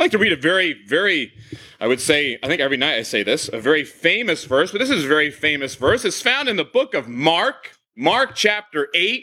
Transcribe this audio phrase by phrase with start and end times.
[0.00, 1.30] I like to read a very, very,
[1.78, 4.78] I would say, I think every night I say this, a very famous verse, but
[4.78, 6.06] this is a very famous verse.
[6.06, 9.22] It's found in the book of Mark, Mark chapter 8.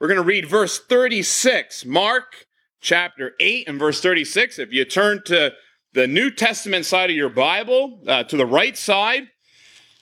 [0.00, 1.84] We're going to read verse 36.
[1.84, 2.48] Mark
[2.80, 4.58] chapter 8 and verse 36.
[4.58, 5.52] If you turn to
[5.92, 9.28] the New Testament side of your Bible, uh, to the right side,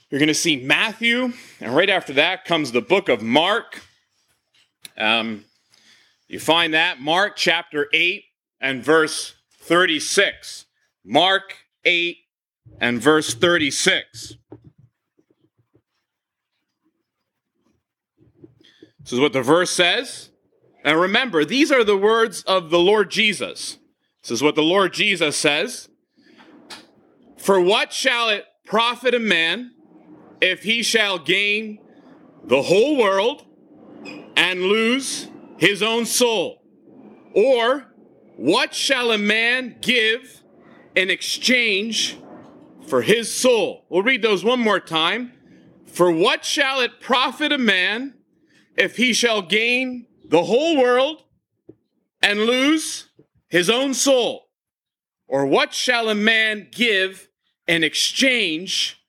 [0.08, 3.82] you're going to see Matthew, and right after that comes the book of Mark.
[4.96, 5.44] Um,
[6.26, 8.24] you find that, Mark chapter 8
[8.62, 9.35] and verse
[9.66, 10.66] 36.
[11.04, 12.16] Mark 8
[12.80, 14.36] and verse 36.
[19.00, 20.30] This is what the verse says.
[20.84, 23.78] And remember, these are the words of the Lord Jesus.
[24.22, 25.88] This is what the Lord Jesus says.
[27.36, 29.72] For what shall it profit a man
[30.40, 31.78] if he shall gain
[32.44, 33.44] the whole world
[34.36, 36.62] and lose his own soul?
[37.34, 37.92] Or
[38.36, 40.42] what shall a man give
[40.94, 42.18] in exchange
[42.86, 43.86] for his soul?
[43.88, 45.32] We'll read those one more time.
[45.86, 48.14] For what shall it profit a man
[48.76, 51.22] if he shall gain the whole world
[52.22, 53.08] and lose
[53.48, 54.48] his own soul?
[55.26, 57.28] Or what shall a man give
[57.66, 59.02] in exchange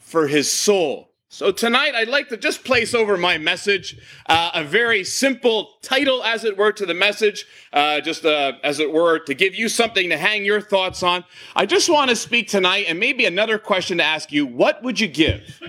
[0.00, 1.07] for his soul?
[1.30, 3.98] So tonight, I'd like to just place over my message
[4.30, 8.80] uh, a very simple title, as it were, to the message, uh, just uh, as
[8.80, 11.26] it were, to give you something to hang your thoughts on.
[11.54, 14.98] I just want to speak tonight, and maybe another question to ask you: What would
[15.00, 15.60] you give?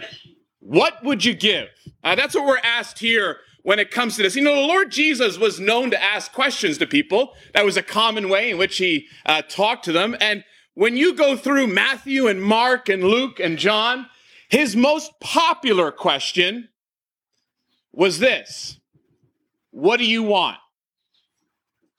[0.61, 1.67] What would you give?
[2.05, 4.37] Uh, that's what we're asked here when it comes to this.
[4.37, 7.33] You know, the Lord Jesus was known to ask questions to people.
[7.53, 10.15] That was a common way in which he uh, talked to them.
[10.21, 14.07] And when you go through Matthew and Mark and Luke and John
[14.49, 16.69] his most popular question
[17.93, 18.79] was this
[19.71, 20.57] What do you want?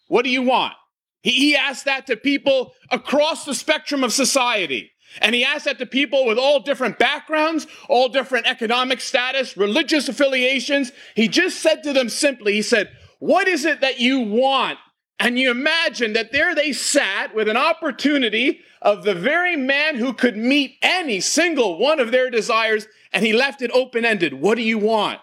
[0.09, 0.75] What do you want?
[1.23, 4.91] He, he asked that to people across the spectrum of society.
[5.21, 10.09] And he asked that to people with all different backgrounds, all different economic status, religious
[10.09, 10.93] affiliations.
[11.17, 14.79] He just said to them simply, he said, What is it that you want?
[15.21, 20.13] And you imagine that there they sat with an opportunity of the very man who
[20.13, 24.35] could meet any single one of their desires, and he left it open ended.
[24.35, 25.21] What do you want?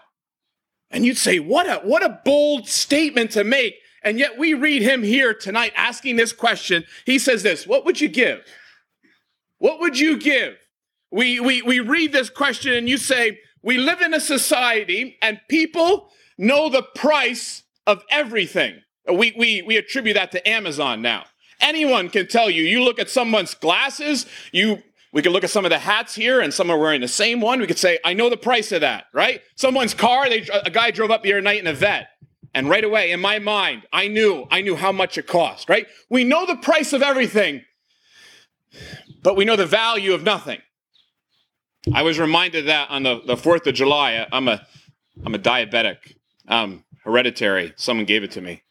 [0.90, 3.74] And you'd say, what a, what a bold statement to make.
[4.02, 6.84] And yet we read him here tonight asking this question.
[7.04, 8.44] He says this, what would you give?
[9.58, 10.54] What would you give?
[11.10, 15.40] We, we, we read this question and you say, we live in a society and
[15.48, 18.82] people know the price of everything.
[19.12, 21.24] We, we, we attribute that to Amazon now.
[21.60, 22.62] Anyone can tell you.
[22.62, 24.82] You look at someone's glasses, you
[25.12, 27.40] we could look at some of the hats here and some are wearing the same
[27.40, 27.60] one.
[27.60, 29.40] We could say, I know the price of that, right?
[29.56, 32.08] Someone's car, they, a guy drove up the other night in a Vette.
[32.54, 35.86] And right away, in my mind, I knew, I knew how much it cost, right?
[36.10, 37.62] We know the price of everything,
[39.22, 40.60] but we know the value of nothing.
[41.94, 44.26] I was reminded that on the, the 4th of July.
[44.30, 44.66] I'm a,
[45.24, 46.16] I'm a diabetic,
[46.48, 47.72] um, hereditary.
[47.76, 48.62] Someone gave it to me.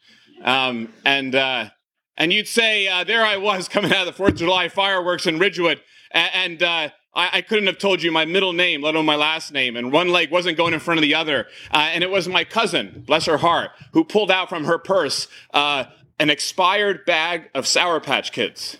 [0.44, 1.70] Um, and, uh,
[2.18, 5.26] and you'd say, uh, there I was coming out of the 4th of July fireworks
[5.26, 5.80] in Ridgewood,
[6.10, 9.14] and, and uh, I, I, couldn't have told you my middle name, let alone my
[9.14, 11.46] last name, and one leg wasn't going in front of the other.
[11.70, 15.28] Uh, and it was my cousin, bless her heart, who pulled out from her purse
[15.54, 15.84] uh,
[16.18, 18.76] an expired bag of Sour Patch Kids.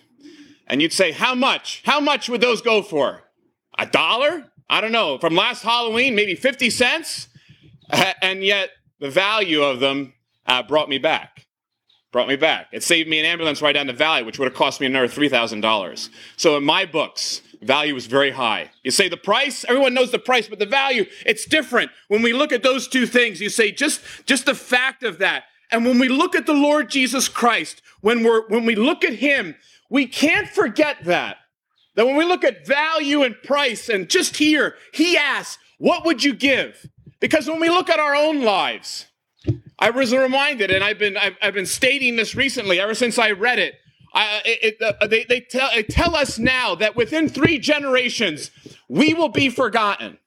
[0.67, 1.83] And you'd say, how much?
[1.87, 3.23] How much would those go for?
[3.79, 4.51] A dollar?
[4.69, 5.17] I don't know.
[5.17, 7.29] From last Halloween, maybe 50 cents?
[8.21, 10.13] and yet the value of them
[10.45, 11.47] uh, brought me back
[12.13, 12.69] brought me back.
[12.73, 15.09] It saved me an ambulance ride down the valley, which would have cost me another
[15.09, 16.09] $3,000.
[16.37, 18.71] So in my books, value was very high.
[18.83, 21.91] You say the price, everyone knows the price, but the value, it's different.
[22.09, 25.45] When we look at those two things, you say just, just the fact of that.
[25.71, 29.15] And when we look at the Lord Jesus Christ, when we're, when we look at
[29.15, 29.55] him,
[29.91, 31.37] we can't forget that.
[31.95, 36.25] That when we look at value and price, and just here, he asks, what would
[36.25, 36.89] you give?
[37.21, 39.07] Because when we look at our own lives,
[39.79, 43.31] I was reminded, and I've been I've, I've been stating this recently ever since I
[43.31, 43.75] read it.
[44.13, 48.51] I, it, uh, they they tell, they tell us now that within three generations
[48.89, 50.19] we will be forgotten.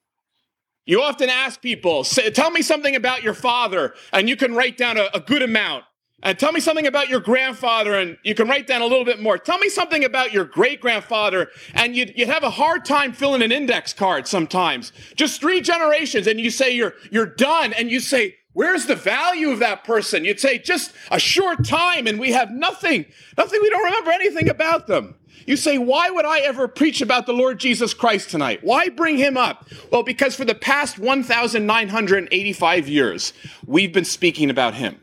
[0.85, 4.97] You often ask people, "Tell me something about your father," and you can write down
[4.97, 5.83] a, a good amount.
[6.23, 9.19] And tell me something about your grandfather, and you can write down a little bit
[9.19, 9.39] more.
[9.39, 13.41] Tell me something about your great grandfather, and you'd, you'd have a hard time filling
[13.41, 14.93] an index card sometimes.
[15.15, 19.51] Just three generations, and you say you're, you're done, and you say, Where's the value
[19.51, 20.25] of that person?
[20.25, 23.05] You'd say just a short time and we have nothing,
[23.37, 25.15] nothing, we don't remember anything about them.
[25.47, 28.59] You say, why would I ever preach about the Lord Jesus Christ tonight?
[28.61, 29.67] Why bring him up?
[29.91, 33.33] Well, because for the past 1,985 years,
[33.65, 34.99] we've been speaking about him.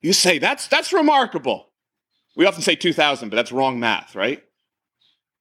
[0.00, 1.68] You say, that's, that's remarkable.
[2.36, 4.42] We often say 2000, but that's wrong math, right?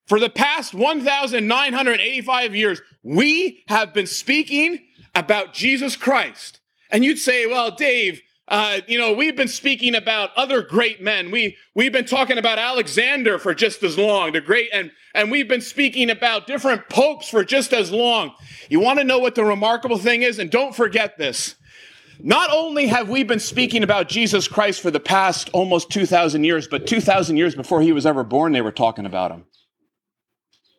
[0.08, 4.85] For the past 1,985 years, we have been speaking
[5.15, 6.59] about Jesus Christ.
[6.91, 11.31] And you'd say, well, Dave, uh, you know, we've been speaking about other great men.
[11.31, 15.47] We we've been talking about Alexander for just as long, the great, and and we've
[15.47, 18.35] been speaking about different popes for just as long.
[18.69, 21.56] You want to know what the remarkable thing is, and don't forget this.
[22.19, 26.67] Not only have we been speaking about Jesus Christ for the past almost 2,000 years,
[26.67, 29.44] but 2,000 years before he was ever born, they were talking about him.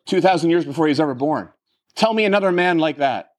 [0.07, 1.49] 2,000 years before he was ever born.
[1.95, 3.31] Tell me another man like that.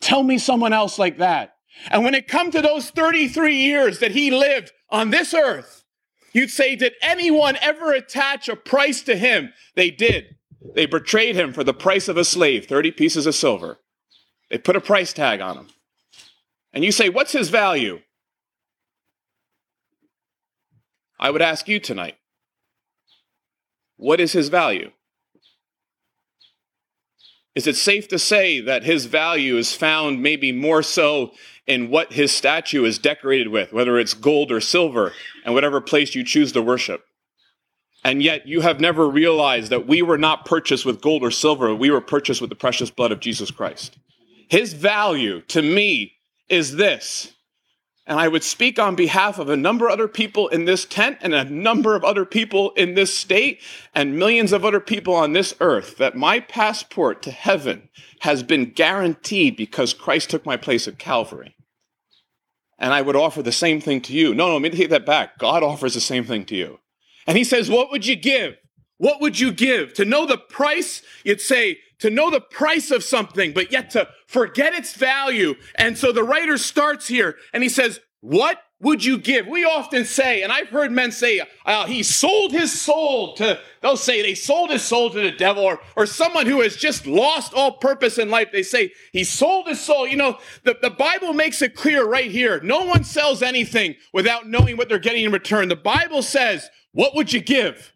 [0.00, 1.54] Tell me someone else like that.
[1.90, 5.84] And when it come to those 33 years that he lived on this earth,
[6.32, 9.52] you'd say, did anyone ever attach a price to him?
[9.76, 10.36] They did.
[10.74, 13.78] They betrayed him for the price of a slave, 30 pieces of silver.
[14.50, 15.68] They put a price tag on him.
[16.72, 18.00] And you say, what's his value?
[21.18, 22.16] I would ask you tonight,
[23.96, 24.92] what is his value?
[27.54, 31.32] Is it safe to say that his value is found maybe more so
[31.66, 35.12] in what his statue is decorated with, whether it's gold or silver,
[35.44, 37.04] and whatever place you choose to worship?
[38.04, 41.74] And yet you have never realized that we were not purchased with gold or silver,
[41.74, 43.98] we were purchased with the precious blood of Jesus Christ.
[44.48, 46.12] His value to me
[46.48, 47.34] is this
[48.10, 51.18] and I would speak on behalf of a number of other people in this tent
[51.20, 53.60] and a number of other people in this state
[53.94, 57.88] and millions of other people on this earth that my passport to heaven
[58.22, 61.54] has been guaranteed because Christ took my place at Calvary.
[62.80, 64.34] And I would offer the same thing to you.
[64.34, 65.38] No, no, let me take that back.
[65.38, 66.80] God offers the same thing to you.
[67.28, 68.56] And he says, What would you give?
[69.00, 69.94] What would you give?
[69.94, 74.06] To know the price, you'd say, to know the price of something, but yet to
[74.26, 75.54] forget its value.
[75.76, 79.46] And so the writer starts here and he says, What would you give?
[79.46, 83.96] We often say, and I've heard men say, uh, he sold his soul to, they'll
[83.96, 87.54] say they sold his soul to the devil, or, or someone who has just lost
[87.54, 88.48] all purpose in life.
[88.52, 90.06] They say he sold his soul.
[90.06, 92.60] You know, the, the Bible makes it clear right here.
[92.60, 95.68] No one sells anything without knowing what they're getting in return.
[95.68, 97.94] The Bible says, What would you give?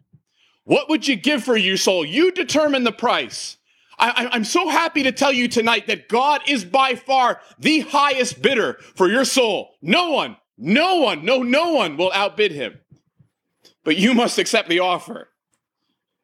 [0.65, 2.03] What would you give for your soul?
[2.03, 3.57] You determine the price.
[3.97, 8.41] I, am so happy to tell you tonight that God is by far the highest
[8.41, 9.69] bidder for your soul.
[9.81, 12.79] No one, no one, no, no one will outbid him.
[13.83, 15.29] But you must accept the offer.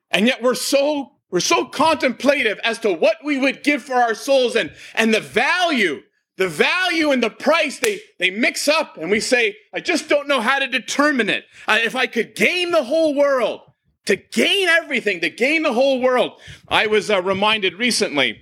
[0.09, 4.15] And yet we're so, we're so contemplative as to what we would give for our
[4.15, 6.01] souls and, and the value,
[6.35, 8.97] the value and the price they, they mix up.
[8.97, 11.45] And we say, I just don't know how to determine it.
[11.69, 13.61] If I could gain the whole world,
[14.05, 16.39] to gain everything, to gain the whole world.
[16.67, 18.41] I was uh, reminded recently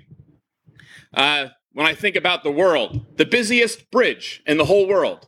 [1.13, 5.27] uh, when I think about the world, the busiest bridge in the whole world,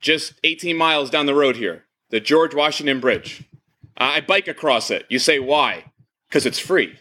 [0.00, 3.44] just 18 miles down the road here, the George Washington Bridge.
[3.96, 5.06] Uh, I bike across it.
[5.08, 5.84] You say, why?
[6.28, 6.98] Because it's free,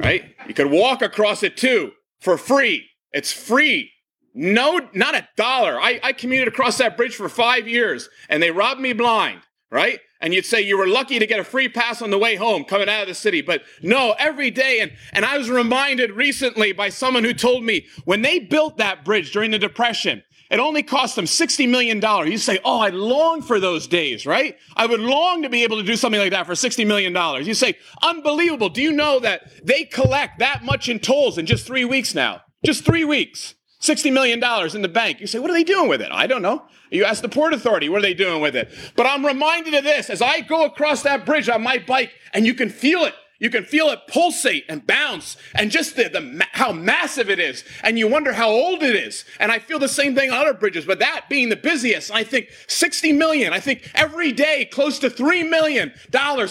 [0.00, 0.34] right?
[0.46, 2.86] You could walk across it too for free.
[3.12, 3.90] It's free.
[4.34, 5.80] No, not a dollar.
[5.80, 10.00] I, I commuted across that bridge for five years and they robbed me blind, right?
[10.24, 12.64] And you'd say you were lucky to get a free pass on the way home
[12.64, 13.42] coming out of the city.
[13.42, 14.80] But no, every day.
[14.80, 19.04] And, and I was reminded recently by someone who told me when they built that
[19.04, 22.00] bridge during the Depression, it only cost them $60 million.
[22.26, 24.56] You say, oh, I long for those days, right?
[24.74, 27.14] I would long to be able to do something like that for $60 million.
[27.44, 28.70] You say, unbelievable.
[28.70, 32.40] Do you know that they collect that much in tolls in just three weeks now?
[32.64, 33.56] Just three weeks.
[33.84, 34.42] $60 million
[34.74, 35.20] in the bank.
[35.20, 36.10] You say, what are they doing with it?
[36.10, 36.62] I don't know.
[36.90, 38.70] You ask the Port Authority, what are they doing with it?
[38.96, 42.46] But I'm reminded of this as I go across that bridge on my bike and
[42.46, 43.14] you can feel it.
[43.40, 47.64] You can feel it pulsate and bounce and just the, the, how massive it is.
[47.82, 49.24] And you wonder how old it is.
[49.40, 52.22] And I feel the same thing on other bridges, but that being the busiest, I
[52.22, 53.52] think 60 million.
[53.52, 55.92] I think every day close to $3 million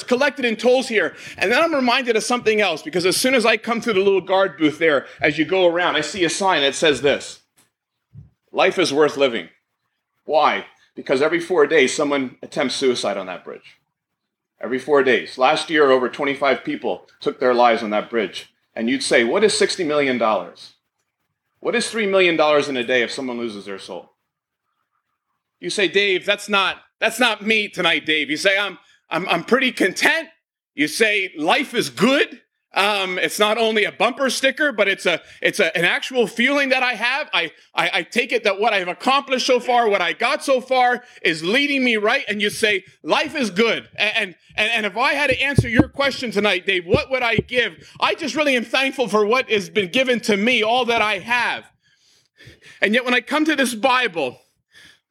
[0.05, 1.15] collected in tolls here.
[1.37, 4.01] And then I'm reminded of something else because as soon as I come through the
[4.01, 7.41] little guard booth there, as you go around, I see a sign that says this
[8.51, 9.49] Life is worth living.
[10.25, 10.65] Why?
[10.95, 13.77] Because every four days someone attempts suicide on that bridge
[14.63, 15.37] every four days.
[15.37, 18.51] Last year, over 25 people took their lives on that bridge.
[18.73, 20.17] And you'd say, what is $60 million?
[21.59, 22.35] What is $3 million
[22.69, 24.13] in a day if someone loses their soul?
[25.59, 28.29] You say, Dave, that's not, that's not me tonight, Dave.
[28.29, 28.79] You say, I'm,
[29.09, 30.29] I'm, I'm pretty content.
[30.75, 32.41] You say, life is good.
[32.75, 36.69] Um, it's not only a bumper sticker, but it's a it's a, an actual feeling
[36.69, 37.29] that I have.
[37.33, 40.59] I, I, I take it that what I've accomplished so far, what I got so
[40.59, 42.25] far, is leading me right.
[42.27, 43.87] And you say life is good.
[43.95, 47.35] And and and if I had to answer your question tonight, Dave, what would I
[47.35, 47.87] give?
[47.99, 51.19] I just really am thankful for what has been given to me, all that I
[51.19, 51.65] have.
[52.81, 54.39] And yet, when I come to this Bible,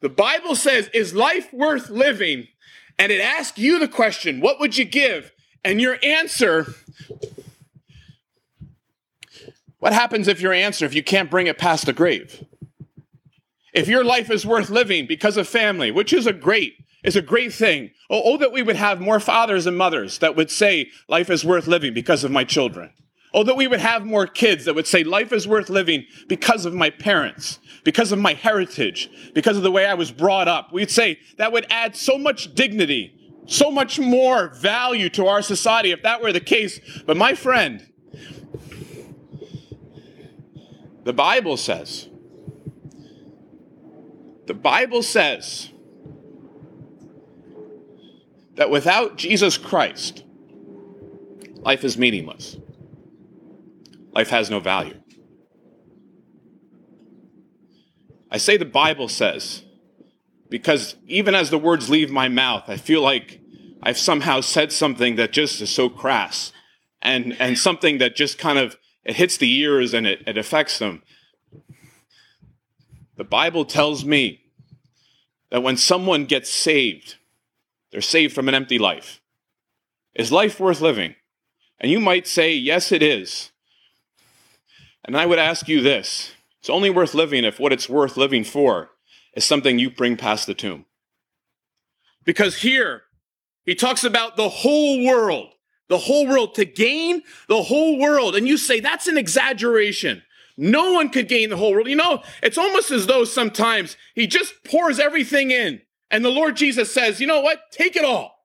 [0.00, 2.48] the Bible says, "Is life worth living?"
[2.98, 5.32] and it asks you the question, what would you give?
[5.64, 6.74] And your answer,
[9.82, 12.46] what happens if your answer, if you can't bring it past the grave?
[13.74, 17.20] If your life is worth living because of family, which is a great, is a
[17.20, 17.90] great thing.
[18.08, 21.44] Oh, oh, that we would have more fathers and mothers that would say life is
[21.44, 22.92] worth living because of my children.
[23.34, 26.64] Oh, that we would have more kids that would say life is worth living because
[26.64, 30.72] of my parents, because of my heritage, because of the way I was brought up.
[30.72, 35.90] We'd say that would add so much dignity, so much more value to our society
[35.90, 36.78] if that were the case.
[37.04, 37.84] But my friend,
[41.04, 42.08] the Bible says,
[44.46, 45.70] the Bible says
[48.54, 50.24] that without Jesus Christ,
[51.60, 52.56] life is meaningless.
[54.12, 55.00] Life has no value.
[58.30, 59.62] I say the Bible says
[60.52, 63.40] because even as the words leave my mouth, I feel like
[63.82, 66.52] I've somehow said something that just is so crass
[67.00, 70.78] and, and something that just kind of it hits the ears and it, it affects
[70.78, 71.02] them.
[73.16, 74.40] The Bible tells me
[75.50, 77.16] that when someone gets saved,
[77.90, 79.20] they're saved from an empty life.
[80.14, 81.14] Is life worth living?
[81.78, 83.50] And you might say, yes, it is.
[85.04, 88.44] And I would ask you this it's only worth living if what it's worth living
[88.44, 88.90] for
[89.34, 90.86] is something you bring past the tomb.
[92.24, 93.02] Because here,
[93.64, 95.51] he talks about the whole world,
[95.92, 98.34] the whole world, to gain the whole world.
[98.34, 100.22] And you say, that's an exaggeration.
[100.56, 101.86] No one could gain the whole world.
[101.86, 105.82] You know, it's almost as though sometimes he just pours everything in.
[106.10, 107.60] And the Lord Jesus says, you know what?
[107.72, 108.38] Take it all.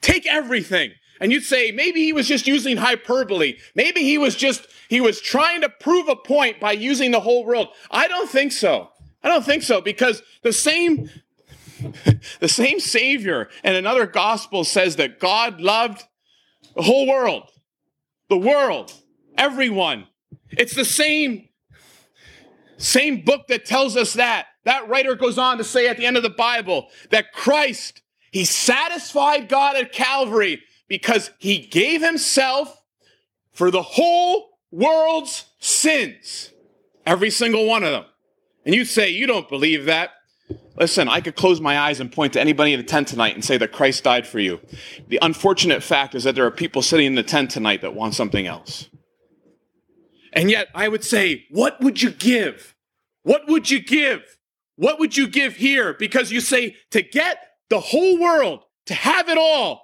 [0.00, 0.90] Take everything.
[1.20, 3.58] And you'd say, maybe he was just using hyperbole.
[3.76, 7.44] Maybe he was just, he was trying to prove a point by using the whole
[7.44, 7.68] world.
[7.88, 8.90] I don't think so.
[9.22, 11.08] I don't think so because the same,
[12.40, 16.04] the same Savior in another gospel says that God loved
[16.80, 17.42] the whole world,
[18.30, 18.90] the world,
[19.36, 20.06] everyone.
[20.48, 21.50] It's the same,
[22.78, 24.46] same book that tells us that.
[24.64, 28.00] That writer goes on to say at the end of the Bible that Christ,
[28.32, 32.82] he satisfied God at Calvary because he gave himself
[33.52, 36.50] for the whole world's sins.
[37.04, 38.06] Every single one of them.
[38.64, 40.12] And you say, you don't believe that.
[40.80, 43.44] Listen, I could close my eyes and point to anybody in the tent tonight and
[43.44, 44.60] say that Christ died for you.
[45.08, 48.14] The unfortunate fact is that there are people sitting in the tent tonight that want
[48.14, 48.88] something else.
[50.32, 52.74] And yet I would say, what would you give?
[53.24, 54.22] What would you give?
[54.76, 55.92] What would you give here?
[55.92, 57.36] Because you say, to get
[57.68, 59.82] the whole world, to have it all.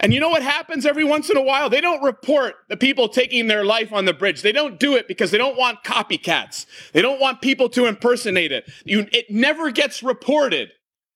[0.00, 1.68] And you know what happens every once in a while?
[1.68, 4.42] They don't report the people taking their life on the bridge.
[4.42, 6.66] They don't do it because they don't want copycats.
[6.92, 8.70] They don't want people to impersonate it.
[8.84, 10.70] You, it never gets reported.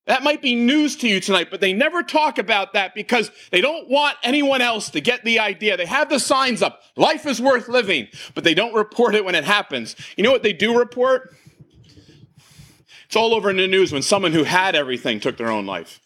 [0.06, 3.60] That might be news to you tonight, but they never talk about that because they
[3.60, 5.76] don't want anyone else to get the idea.
[5.76, 6.80] They have the signs up.
[6.96, 9.94] Life is worth living, but they don't report it when it happens.
[10.16, 11.34] You know what they do report?
[13.04, 16.00] It's all over in the news when someone who had everything took their own life.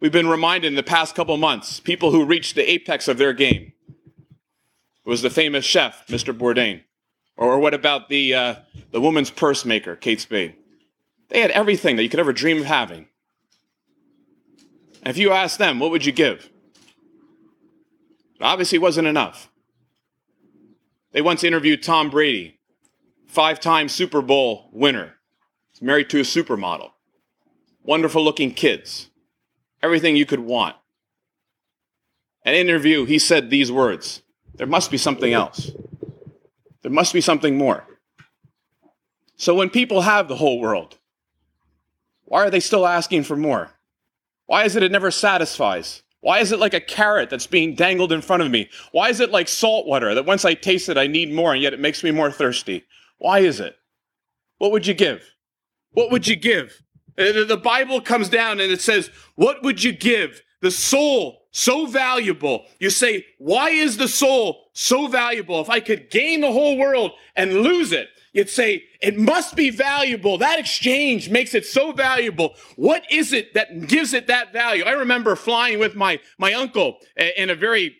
[0.00, 3.34] We've been reminded in the past couple months, people who reached the apex of their
[3.34, 3.74] game.
[3.88, 6.36] It was the famous chef, Mr.
[6.36, 6.82] Bourdain.
[7.36, 8.54] Or what about the, uh,
[8.92, 10.54] the woman's purse maker, Kate Spade?
[11.28, 13.08] They had everything that you could ever dream of having.
[15.02, 16.48] And if you asked them, what would you give?
[18.36, 19.50] It obviously wasn't enough.
[21.12, 22.58] They once interviewed Tom Brady,
[23.26, 25.16] five time Super Bowl winner.
[25.82, 26.90] Married to a supermodel.
[27.82, 29.09] Wonderful looking kids.
[29.82, 30.76] Everything you could want.
[32.44, 34.22] An interview, he said these words
[34.54, 35.70] There must be something else.
[36.82, 37.84] There must be something more.
[39.36, 40.98] So when people have the whole world,
[42.24, 43.70] why are they still asking for more?
[44.46, 46.02] Why is it it never satisfies?
[46.20, 48.68] Why is it like a carrot that's being dangled in front of me?
[48.92, 51.62] Why is it like salt water that once I taste it, I need more and
[51.62, 52.84] yet it makes me more thirsty?
[53.18, 53.76] Why is it?
[54.58, 55.22] What would you give?
[55.92, 56.82] What would you give?
[57.20, 60.42] Uh, the Bible comes down and it says, What would you give?
[60.62, 62.64] The soul, so valuable.
[62.78, 65.60] You say, Why is the soul so valuable?
[65.60, 69.70] If I could gain the whole world and lose it, You'd say, it must be
[69.70, 70.38] valuable.
[70.38, 72.54] That exchange makes it so valuable.
[72.76, 74.84] What is it that gives it that value?
[74.84, 77.96] I remember flying with my, my uncle in a very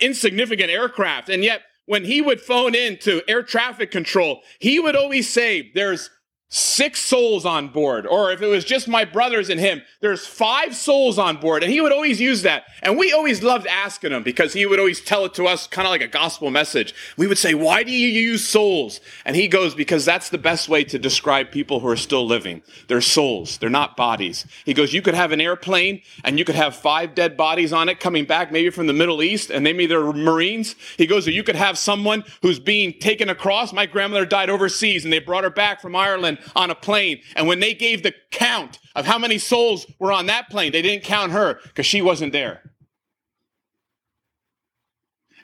[0.00, 1.30] insignificant aircraft.
[1.30, 5.72] And yet, when he would phone in to air traffic control, he would always say,
[5.74, 6.10] there's
[6.52, 10.74] six souls on board, or if it was just my brothers and him, there's five
[10.74, 11.62] souls on board.
[11.62, 12.64] And he would always use that.
[12.82, 15.86] And we always loved asking him because he would always tell it to us kind
[15.86, 16.92] of like a gospel message.
[17.16, 19.00] We would say, Why do you use souls?
[19.24, 22.62] And he goes, Because that's the best way to describe people who are still living.
[22.88, 24.44] They're souls, they're not bodies.
[24.64, 27.88] He goes, You could have an airplane and you could have five dead bodies on
[27.88, 30.74] it coming back, maybe from the Middle East, and maybe they're Marines.
[30.98, 33.72] He goes, Or you could have someone who's being taken across.
[33.72, 37.20] My grandmother died overseas and they brought her back from Ireland on a plane.
[37.36, 40.82] And when they gave the count of how many souls were on that plane, they
[40.82, 42.70] didn't count her because she wasn't there.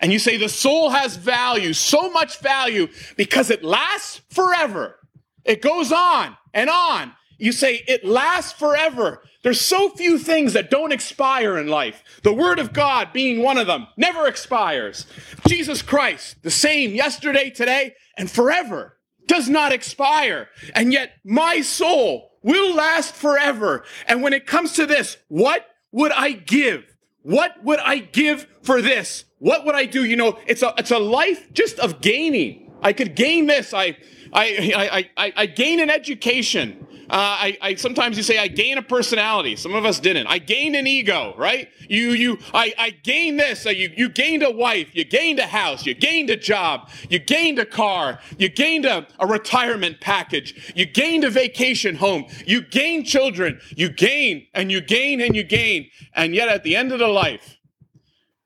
[0.01, 4.97] And you say the soul has value, so much value because it lasts forever.
[5.45, 7.13] It goes on and on.
[7.39, 9.23] You say it lasts forever.
[9.43, 12.03] There's so few things that don't expire in life.
[12.23, 15.07] The Word of God being one of them never expires.
[15.47, 18.96] Jesus Christ, the same yesterday, today, and forever
[19.27, 20.49] does not expire.
[20.75, 23.85] And yet my soul will last forever.
[24.07, 26.85] And when it comes to this, what would I give?
[27.23, 29.25] What would I give for this?
[29.39, 30.05] What would I do?
[30.05, 32.73] You know, it's a, it's a life just of gaining.
[32.83, 33.75] I could gain this.
[33.75, 33.97] I,
[34.33, 36.87] I, I, I, I gain an education.
[37.09, 39.55] Uh, I, I, sometimes you say I gain a personality.
[39.55, 40.27] Some of us didn't.
[40.27, 41.69] I gained an ego, right?
[41.89, 43.65] You, you, I, I gained this.
[43.65, 44.91] You, you gained a wife.
[44.93, 45.87] You gained a house.
[45.87, 46.91] You gained a job.
[47.09, 48.19] You gained a car.
[48.39, 50.73] You gained a, a retirement package.
[50.75, 52.27] You gained a vacation home.
[52.45, 53.61] You gained children.
[53.77, 55.89] You gain and you gain and you gain.
[56.13, 57.57] And yet at the end of the life,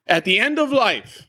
[0.07, 1.27] at the end of life,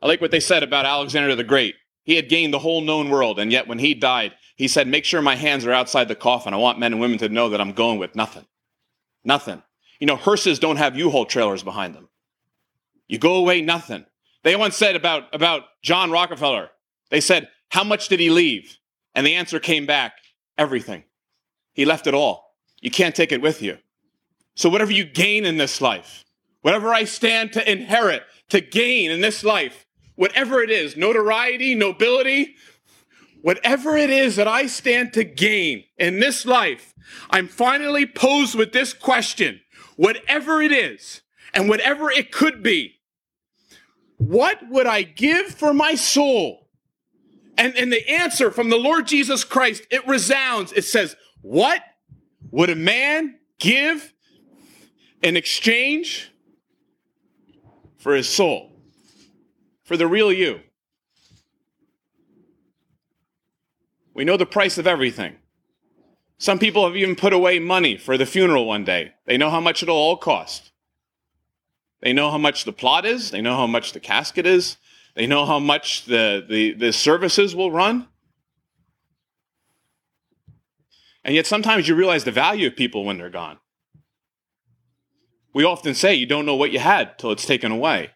[0.00, 1.74] I like what they said about Alexander the Great.
[2.04, 5.04] He had gained the whole known world, and yet when he died, he said, Make
[5.04, 6.54] sure my hands are outside the coffin.
[6.54, 8.44] I want men and women to know that I'm going with nothing.
[9.24, 9.62] Nothing.
[10.00, 12.08] You know, hearses don't have U Haul trailers behind them.
[13.06, 14.04] You go away, nothing.
[14.42, 16.70] They once said about, about John Rockefeller,
[17.10, 18.78] they said, How much did he leave?
[19.14, 20.14] And the answer came back,
[20.58, 21.04] Everything.
[21.72, 22.56] He left it all.
[22.80, 23.78] You can't take it with you.
[24.54, 26.24] So, whatever you gain in this life,
[26.60, 32.56] whatever I stand to inherit, to gain in this life, whatever it is notoriety, nobility,
[33.40, 36.94] whatever it is that I stand to gain in this life,
[37.30, 39.60] I'm finally posed with this question
[39.96, 41.20] whatever it is,
[41.52, 42.94] and whatever it could be,
[44.16, 46.68] what would I give for my soul?
[47.58, 50.72] And, and the answer from the Lord Jesus Christ, it resounds.
[50.72, 51.82] It says, What
[52.50, 54.12] would a man give
[55.22, 56.32] in exchange
[57.98, 58.71] for his soul?
[59.84, 60.60] For the real you?
[64.14, 65.36] We know the price of everything.
[66.38, 69.12] Some people have even put away money for the funeral one day.
[69.26, 70.72] They know how much it'll all cost.
[72.00, 73.30] They know how much the plot is.
[73.30, 74.76] They know how much the casket is.
[75.14, 78.08] They know how much the, the, the services will run.
[81.24, 83.58] And yet sometimes you realize the value of people when they're gone.
[85.54, 88.10] We often say you don't know what you had till it's taken away.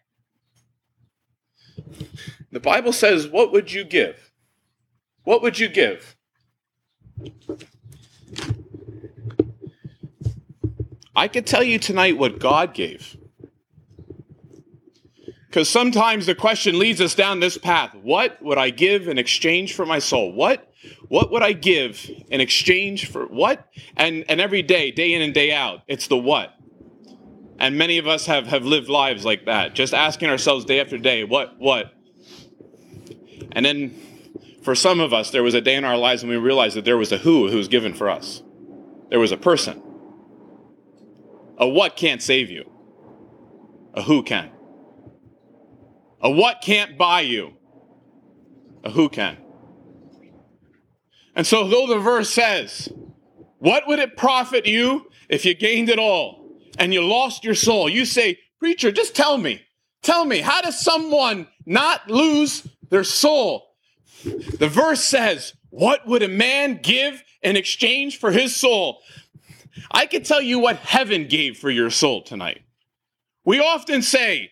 [2.53, 4.33] The Bible says, What would you give?
[5.25, 6.17] What would you give?
[11.15, 13.17] I could tell you tonight what God gave.
[15.47, 17.95] Because sometimes the question leads us down this path.
[18.03, 20.33] What would I give in exchange for my soul?
[20.33, 20.71] What
[21.09, 23.67] what would I give in exchange for what?
[23.97, 26.56] And and every day, day in and day out, it's the what.
[27.59, 30.99] And many of us have, have lived lives like that, just asking ourselves day after
[30.99, 31.93] day, what, what?
[33.53, 33.95] And then
[34.63, 36.85] for some of us, there was a day in our lives when we realized that
[36.85, 38.43] there was a who who was given for us.
[39.09, 39.83] There was a person.
[41.57, 42.71] A what can't save you.
[43.95, 44.51] A who can.
[46.21, 47.55] A what can't buy you.
[48.85, 49.39] A who can.
[51.35, 52.91] And so, though the verse says,
[53.59, 56.46] What would it profit you if you gained it all
[56.79, 57.89] and you lost your soul?
[57.89, 59.63] You say, Preacher, just tell me.
[60.03, 63.67] Tell me, how does someone not lose their soul
[64.25, 69.01] the verse says, What would a man give in exchange for his soul?
[69.91, 72.63] I can tell you what heaven gave for your soul tonight.
[73.45, 74.51] We often say,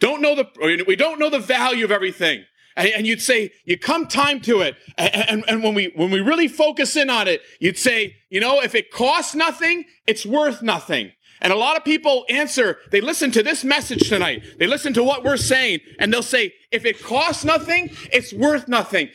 [0.00, 2.44] don't know the, we don't know the value of everything.
[2.74, 4.76] And, you'd say, you come time to it.
[4.96, 8.40] And, and, and when we, when we really focus in on it, you'd say, you
[8.40, 11.10] know, if it costs nothing, it's worth nothing.
[11.40, 14.42] And a lot of people answer, they listen to this message tonight.
[14.58, 18.68] They listen to what we're saying, and they'll say, if it costs nothing, it's worth
[18.68, 19.10] nothing.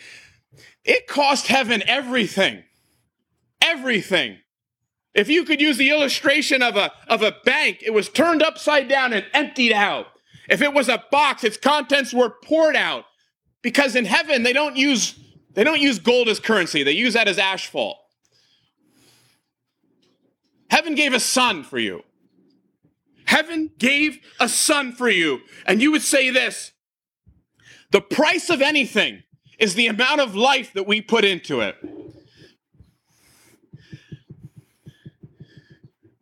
[0.84, 2.64] It cost heaven everything.
[3.62, 4.40] Everything.
[5.14, 8.88] If you could use the illustration of a, of a bank, it was turned upside
[8.88, 10.08] down and emptied out.
[10.50, 13.06] If it was a box, its contents were poured out.
[13.62, 15.16] Because in heaven, they don't use
[15.54, 17.98] They don't use gold as currency, they use that as asphalt.
[20.70, 22.02] Heaven gave a son for you.
[23.34, 25.42] Heaven gave a son for you.
[25.66, 26.72] And you would say this
[27.90, 29.24] the price of anything
[29.58, 31.76] is the amount of life that we put into it.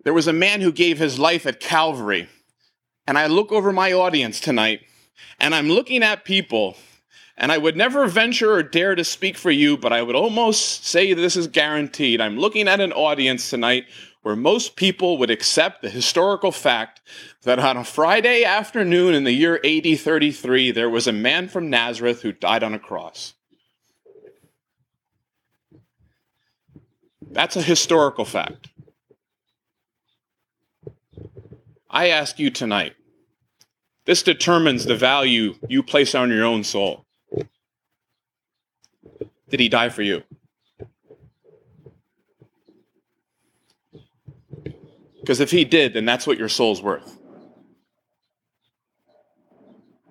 [0.06, 2.30] There was a man who gave his life at Calvary.
[3.06, 4.80] And I look over my audience tonight,
[5.38, 6.78] and I'm looking at people,
[7.36, 10.86] and I would never venture or dare to speak for you, but I would almost
[10.86, 12.22] say this is guaranteed.
[12.22, 13.88] I'm looking at an audience tonight
[14.22, 17.02] where most people would accept the historical fact
[17.44, 21.70] that on a Friday afternoon in the year AD 33, there was a man from
[21.70, 23.34] Nazareth who died on a cross.
[27.32, 28.70] That's a historical fact.
[31.90, 32.96] I ask you tonight,
[34.06, 37.06] this determines the value you place on your own soul.
[39.50, 40.24] Did he die for you?
[45.22, 47.18] Because if he did, then that's what your soul's worth.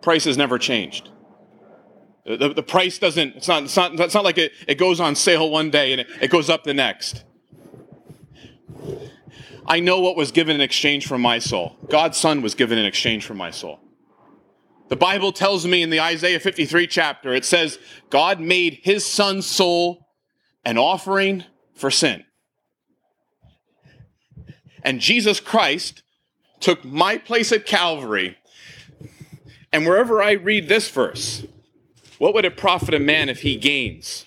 [0.01, 1.11] Price has never changed.
[2.25, 5.15] The, the price doesn't, it's not, it's not, it's not like it, it goes on
[5.15, 7.25] sale one day and it, it goes up the next.
[9.67, 11.77] I know what was given in exchange for my soul.
[11.89, 13.81] God's Son was given in exchange for my soul.
[14.89, 17.79] The Bible tells me in the Isaiah 53 chapter, it says,
[18.11, 20.09] God made his son's soul
[20.65, 21.45] an offering
[21.75, 22.25] for sin.
[24.83, 26.03] And Jesus Christ
[26.61, 28.37] took my place at Calvary.
[29.73, 31.45] And wherever I read this verse,
[32.19, 34.27] what would it profit a man if he gains?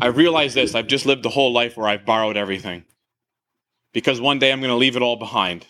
[0.00, 2.84] I realize this I've just lived a whole life where I've borrowed everything.
[3.92, 5.66] Because one day I'm going to leave it all behind.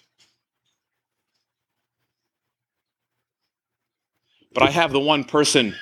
[4.53, 5.75] But I have the one person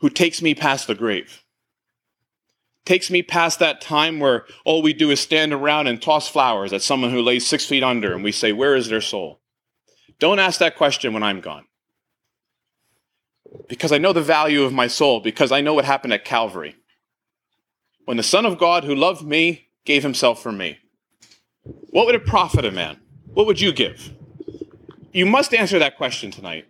[0.00, 1.41] who takes me past the grave
[2.84, 6.72] takes me past that time where all we do is stand around and toss flowers
[6.72, 9.40] at someone who lays six feet under and we say, Where is their soul?
[10.18, 11.66] Don't ask that question when I'm gone.
[13.68, 16.76] Because I know the value of my soul, because I know what happened at Calvary.
[18.04, 20.78] When the Son of God who loved me gave himself for me.
[21.90, 22.98] What would it profit a man?
[23.34, 24.12] What would you give?
[25.12, 26.66] You must answer that question tonight.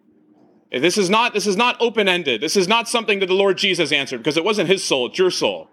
[0.70, 2.40] This is not, this is not open-ended.
[2.40, 5.18] This is not something that the Lord Jesus answered because it wasn't his soul, it's
[5.18, 5.68] your soul.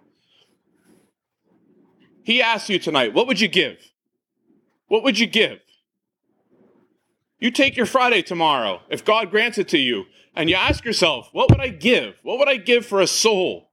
[2.29, 3.79] He asks you tonight, what would you give?
[4.87, 5.61] What would you give?
[7.39, 11.29] You take your Friday tomorrow, if God grants it to you, and you ask yourself,
[11.31, 12.19] what would I give?
[12.21, 13.71] What would I give for a soul?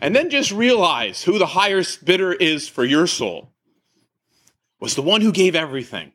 [0.00, 3.52] And then just realize who the highest bidder is for your soul
[4.78, 6.12] was the one who gave everything.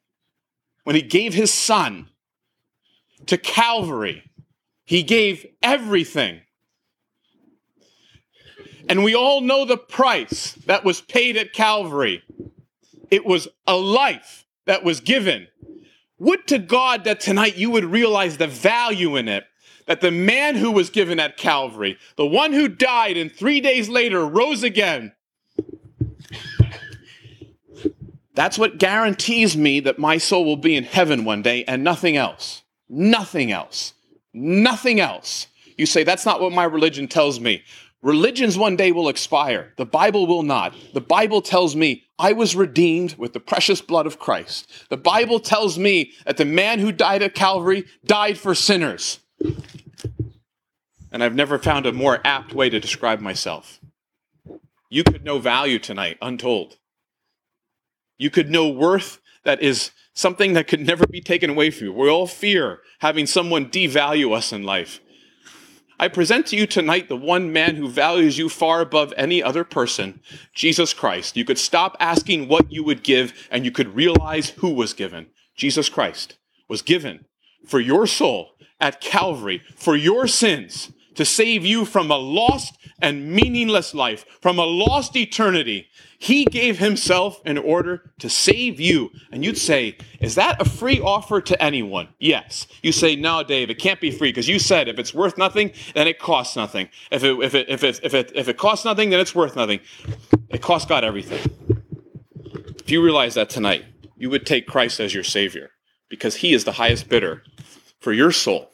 [0.86, 2.08] When he gave his son
[3.26, 4.32] to Calvary,
[4.86, 6.40] he gave everything.
[8.90, 12.24] And we all know the price that was paid at Calvary.
[13.12, 15.48] It was a life that was given.
[16.20, 19.46] Would to God that tonight you would realize the value in it.
[19.86, 23.88] That the man who was given at Calvary, the one who died and three days
[23.88, 25.14] later rose again,
[28.34, 32.18] that's what guarantees me that my soul will be in heaven one day and nothing
[32.18, 32.64] else.
[32.90, 33.94] Nothing else.
[34.34, 35.48] Nothing else.
[35.78, 37.64] You say, that's not what my religion tells me.
[38.02, 39.74] Religions one day will expire.
[39.78, 40.76] The Bible will not.
[40.94, 44.72] The Bible tells me I was redeemed with the precious blood of Christ.
[44.90, 49.20] The Bible tells me that the man who died at Calvary died for sinners.
[51.12, 53.80] And I've never found a more apt way to describe myself.
[54.90, 56.78] You could know value tonight, untold.
[58.18, 61.94] You could know worth that is something that could never be taken away from you.
[61.94, 65.00] We all fear having someone devalue us in life.
[66.00, 69.64] I present to you tonight the one man who values you far above any other
[69.64, 70.20] person,
[70.54, 71.36] Jesus Christ.
[71.36, 75.28] You could stop asking what you would give and you could realize who was given.
[75.56, 77.26] Jesus Christ was given
[77.66, 83.30] for your soul at Calvary for your sins to save you from a lost and
[83.32, 85.88] meaningless life, from a lost eternity.
[86.20, 89.12] He gave himself in order to save you.
[89.32, 92.08] And you'd say, Is that a free offer to anyone?
[92.20, 92.66] Yes.
[92.82, 95.74] You say, No, Dave, it can't be free because you said if it's worth nothing,
[95.94, 96.90] then it costs nothing.
[97.12, 99.56] If it, if, it, if, it, if, it, if it costs nothing, then it's worth
[99.56, 99.80] nothing.
[100.50, 101.40] It costs God everything.
[102.80, 105.72] If you realize that tonight, you would take Christ as your Savior
[106.10, 107.44] because He is the highest bidder
[108.00, 108.72] for your soul.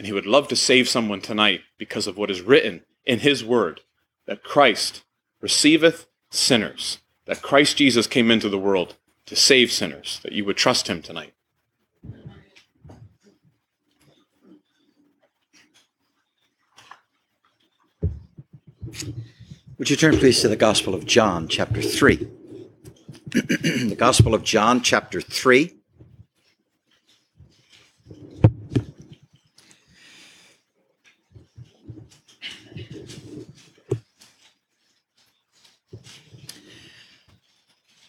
[0.00, 3.44] And he would love to save someone tonight because of what is written in his
[3.44, 3.82] word
[4.26, 5.04] that Christ
[5.42, 10.56] receiveth sinners, that Christ Jesus came into the world to save sinners, that you would
[10.56, 11.34] trust him tonight.
[19.76, 22.16] Would you turn, please, to the Gospel of John, chapter 3?
[23.32, 25.74] the Gospel of John, chapter 3.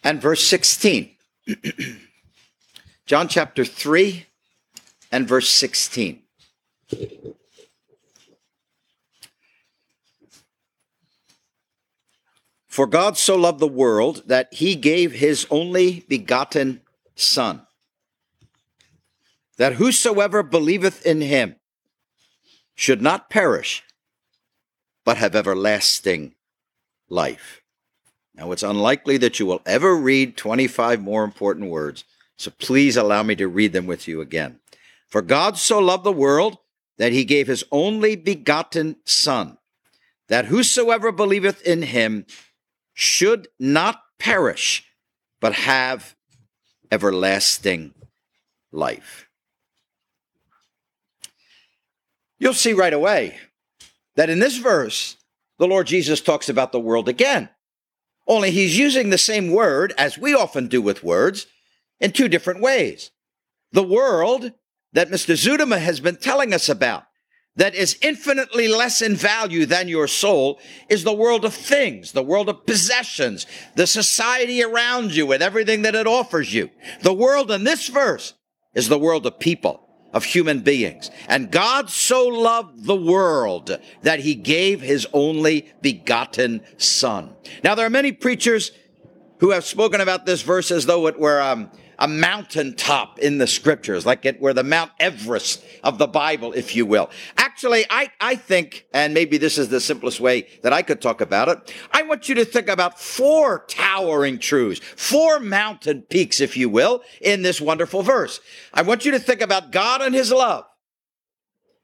[0.03, 1.11] And verse 16.
[3.05, 4.25] John chapter 3
[5.11, 6.21] and verse 16.
[12.67, 16.81] For God so loved the world that he gave his only begotten
[17.15, 17.67] Son,
[19.57, 21.57] that whosoever believeth in him
[22.73, 23.83] should not perish,
[25.03, 26.33] but have everlasting
[27.09, 27.60] life.
[28.41, 32.05] Now, it's unlikely that you will ever read 25 more important words,
[32.39, 34.59] so please allow me to read them with you again.
[35.07, 36.57] For God so loved the world
[36.97, 39.59] that he gave his only begotten Son,
[40.27, 42.25] that whosoever believeth in him
[42.95, 44.85] should not perish,
[45.39, 46.15] but have
[46.91, 47.93] everlasting
[48.71, 49.29] life.
[52.39, 53.37] You'll see right away
[54.15, 55.15] that in this verse,
[55.59, 57.49] the Lord Jesus talks about the world again.
[58.27, 61.47] Only he's using the same word, as we often do with words,
[61.99, 63.11] in two different ways.
[63.71, 64.51] The world
[64.93, 65.35] that Mr.
[65.35, 67.03] Zuderman has been telling us about
[67.55, 72.23] that is infinitely less in value than your soul is the world of things, the
[72.23, 76.69] world of possessions, the society around you and everything that it offers you.
[77.01, 78.33] The world in this verse
[78.73, 81.09] is the world of people, of human beings.
[81.27, 87.35] And God so loved the world that he gave his only begotten son.
[87.63, 88.71] Now, there are many preachers
[89.39, 93.45] who have spoken about this verse as though it were, um, a mountaintop in the
[93.45, 97.11] scriptures, like it were the Mount Everest of the Bible, if you will.
[97.37, 101.21] Actually, I, I think, and maybe this is the simplest way that I could talk
[101.21, 106.57] about it, I want you to think about four towering truths, four mountain peaks, if
[106.57, 108.39] you will, in this wonderful verse.
[108.73, 110.65] I want you to think about God and his love,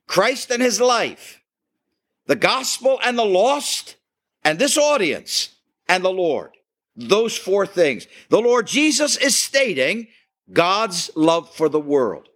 [0.07, 1.41] Christ and his life,
[2.25, 3.97] the gospel and the lost,
[4.43, 5.49] and this audience
[5.87, 6.56] and the Lord
[6.97, 8.07] those four things.
[8.29, 10.07] The Lord Jesus is stating
[10.51, 12.27] God's love for the world.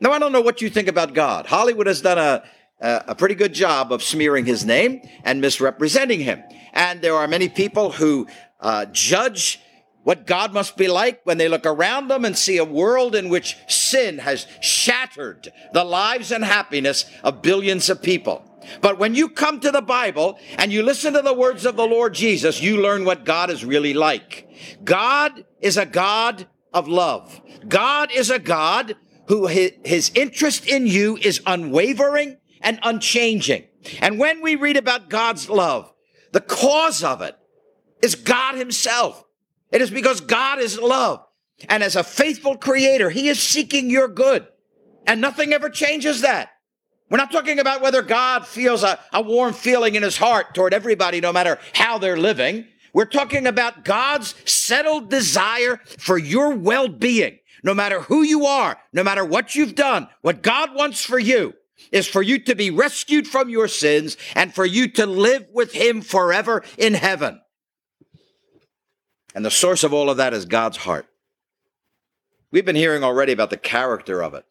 [0.00, 1.46] Now, I don't know what you think about God.
[1.46, 2.42] Hollywood has done a,
[2.80, 6.42] a pretty good job of smearing his name and misrepresenting him.
[6.72, 8.26] And there are many people who
[8.60, 9.60] uh, judge
[10.04, 13.28] what God must be like when they look around them and see a world in
[13.28, 18.44] which sin has shattered the lives and happiness of billions of people.
[18.80, 21.86] But when you come to the Bible and you listen to the words of the
[21.86, 24.48] Lord Jesus, you learn what God is really like.
[24.84, 27.40] God is a God of love.
[27.66, 28.96] God is a God
[29.28, 33.64] who his interest in you is unwavering and unchanging.
[34.00, 35.92] And when we read about God's love,
[36.32, 37.36] the cause of it
[38.02, 39.23] is God himself.
[39.74, 41.26] It is because God is love.
[41.68, 44.46] And as a faithful creator, he is seeking your good.
[45.04, 46.50] And nothing ever changes that.
[47.10, 50.72] We're not talking about whether God feels a, a warm feeling in his heart toward
[50.72, 52.66] everybody, no matter how they're living.
[52.92, 57.40] We're talking about God's settled desire for your well being.
[57.64, 61.54] No matter who you are, no matter what you've done, what God wants for you
[61.90, 65.72] is for you to be rescued from your sins and for you to live with
[65.72, 67.40] him forever in heaven.
[69.34, 71.06] And the source of all of that is God's heart.
[72.50, 74.44] We've been hearing already about the character of it.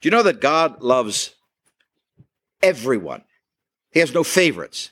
[0.00, 1.36] Do you know that God loves
[2.62, 3.22] everyone.
[3.92, 4.90] He has no favorites,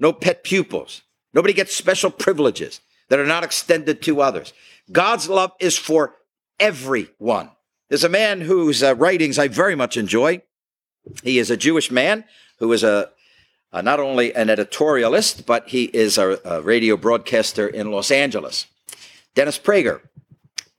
[0.00, 1.02] no pet pupils.
[1.34, 4.52] Nobody gets special privileges that are not extended to others.
[4.90, 6.14] God's love is for
[6.58, 7.50] everyone.
[7.88, 10.42] There's a man whose uh, writings I very much enjoy.
[11.22, 12.24] He is a Jewish man
[12.58, 13.10] who is a,
[13.72, 18.66] a not only an editorialist, but he is a, a radio broadcaster in Los Angeles.
[19.34, 20.00] Dennis Prager.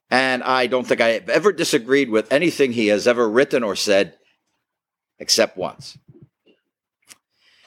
[0.09, 3.75] And I don't think I have ever disagreed with anything he has ever written or
[3.75, 4.13] said,
[5.17, 5.97] except once.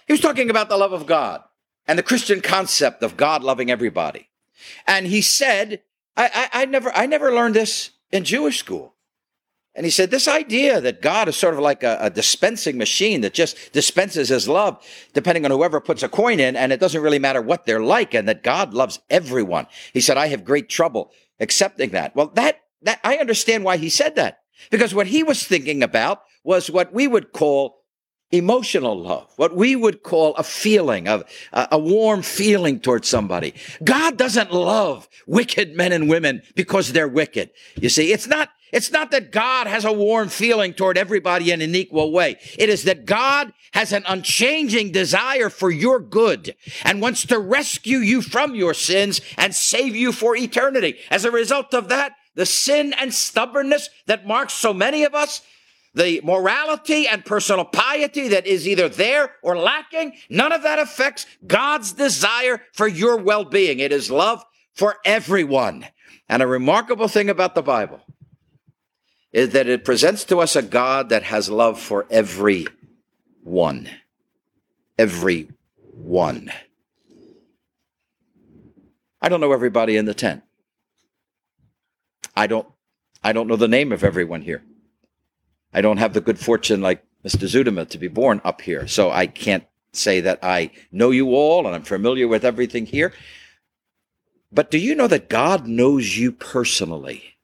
[0.07, 1.43] He was talking about the love of God
[1.89, 4.29] and the Christian concept of God loving everybody.
[4.87, 5.83] And he said,
[6.17, 8.95] I, I, I, never, I never learned this in Jewish school.
[9.77, 13.21] And he said, this idea that God is sort of like a, a, dispensing machine
[13.21, 17.03] that just dispenses his love depending on whoever puts a coin in, and it doesn't
[17.03, 19.67] really matter what they're like, and that God loves everyone.
[19.93, 22.17] He said, I have great trouble accepting that.
[22.17, 24.39] Well, that, that, I understand why he said that.
[24.71, 27.77] Because what he was thinking about was what we would call
[28.33, 33.55] emotional love, what we would call a feeling of a, a, warm feeling towards somebody.
[33.85, 37.51] God doesn't love wicked men and women because they're wicked.
[37.81, 41.63] You see, it's not, It's not that God has a warm feeling toward everybody in
[41.63, 42.37] an equal way.
[42.59, 47.97] It is that God has an unchanging desire for your good and wants to rescue
[47.97, 50.99] you from your sins and save you for eternity.
[51.11, 55.41] As a result of that, the sin and stubbornness that marks so many of us,
[55.95, 61.25] the morality and personal piety that is either there or lacking, none of that affects
[61.47, 63.79] God's desire for your well-being.
[63.79, 65.87] It is love for everyone.
[66.29, 68.03] And a remarkable thing about the Bible
[69.33, 72.67] is that it presents to us a God that has love for every
[73.43, 73.89] one.
[74.99, 75.49] Every
[75.93, 76.51] one.
[79.21, 80.43] I don't know everybody in the tent.
[82.35, 82.69] I don't
[83.23, 84.63] I don't know the name of everyone here.
[85.73, 87.49] I don't have the good fortune like Mr.
[87.49, 88.87] Zudema to be born up here.
[88.87, 93.13] So I can't say that I know you all and I'm familiar with everything here.
[94.53, 97.36] But do you know that God knows you personally?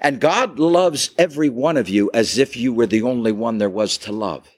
[0.00, 3.70] And God loves every one of you as if you were the only one there
[3.70, 4.48] was to love.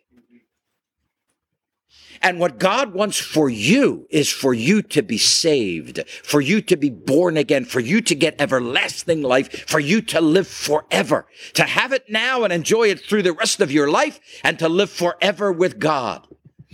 [2.25, 6.77] And what God wants for you is for you to be saved, for you to
[6.77, 11.65] be born again, for you to get everlasting life, for you to live forever, to
[11.65, 14.89] have it now and enjoy it through the rest of your life and to live
[14.89, 16.27] forever with God.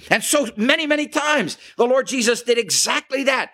[0.09, 3.51] And so many, many times the Lord Jesus did exactly that.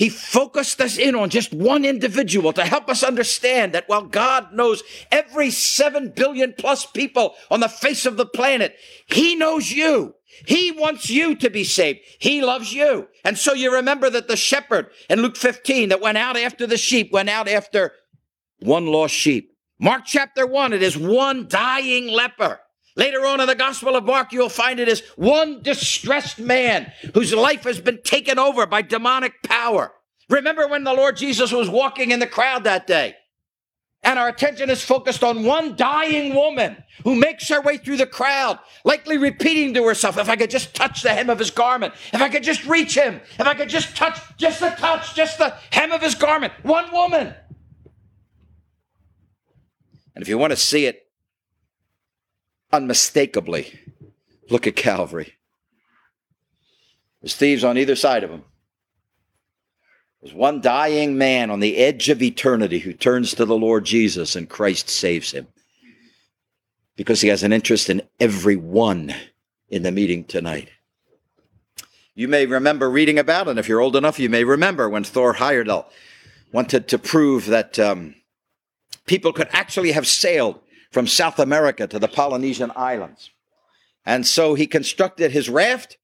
[0.00, 4.50] He focused us in on just one individual to help us understand that while God
[4.50, 4.82] knows
[5.12, 8.74] every seven billion plus people on the face of the planet,
[9.08, 10.14] He knows you.
[10.46, 11.98] He wants you to be saved.
[12.18, 13.08] He loves you.
[13.26, 16.78] And so you remember that the shepherd in Luke 15 that went out after the
[16.78, 17.92] sheep went out after
[18.60, 19.54] one lost sheep.
[19.78, 22.58] Mark chapter 1, it is one dying leper.
[22.96, 27.32] Later on in the Gospel of Mark, you'll find it as one distressed man whose
[27.32, 29.92] life has been taken over by demonic power.
[30.28, 33.14] Remember when the Lord Jesus was walking in the crowd that day?
[34.02, 38.06] And our attention is focused on one dying woman who makes her way through the
[38.06, 41.92] crowd, likely repeating to herself, if I could just touch the hem of his garment,
[42.12, 45.36] if I could just reach him, if I could just touch, just the touch, just
[45.36, 46.54] the hem of his garment.
[46.62, 47.34] One woman.
[50.14, 51.09] And if you want to see it
[52.72, 53.78] unmistakably,
[54.48, 55.34] look at Calvary.
[57.20, 58.44] There's thieves on either side of him.
[60.22, 64.36] There's one dying man on the edge of eternity who turns to the Lord Jesus
[64.36, 65.46] and Christ saves him
[66.96, 69.14] because he has an interest in every one
[69.70, 70.68] in the meeting tonight.
[72.14, 73.56] You may remember reading about it.
[73.56, 75.86] If you're old enough, you may remember when Thor Heyerdahl
[76.52, 78.14] wanted to prove that um,
[79.06, 83.30] people could actually have sailed from South America to the Polynesian islands.
[84.04, 85.96] And so he constructed his raft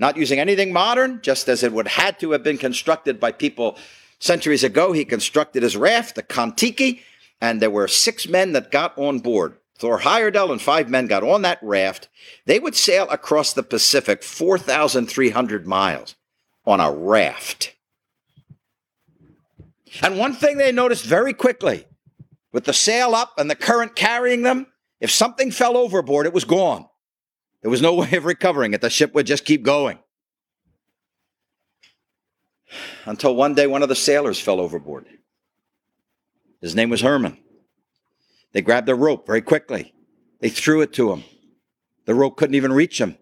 [0.00, 3.76] not using anything modern, just as it would had to have been constructed by people
[4.18, 4.92] centuries ago.
[4.92, 7.02] He constructed his raft, the Kon-Tiki,
[7.40, 9.58] and there were six men that got on board.
[9.78, 12.08] Thor Heyerdahl and five men got on that raft.
[12.46, 16.16] They would sail across the Pacific 4,300 miles
[16.66, 17.74] on a raft.
[20.02, 21.86] And one thing they noticed very quickly
[22.52, 24.66] with the sail up and the current carrying them,
[25.00, 26.86] if something fell overboard, it was gone.
[27.62, 28.80] There was no way of recovering it.
[28.80, 29.98] The ship would just keep going.
[33.04, 35.06] Until one day, one of the sailors fell overboard.
[36.60, 37.38] His name was Herman.
[38.52, 39.94] They grabbed a rope very quickly.
[40.40, 41.24] They threw it to him.
[42.06, 43.16] The rope couldn't even reach him.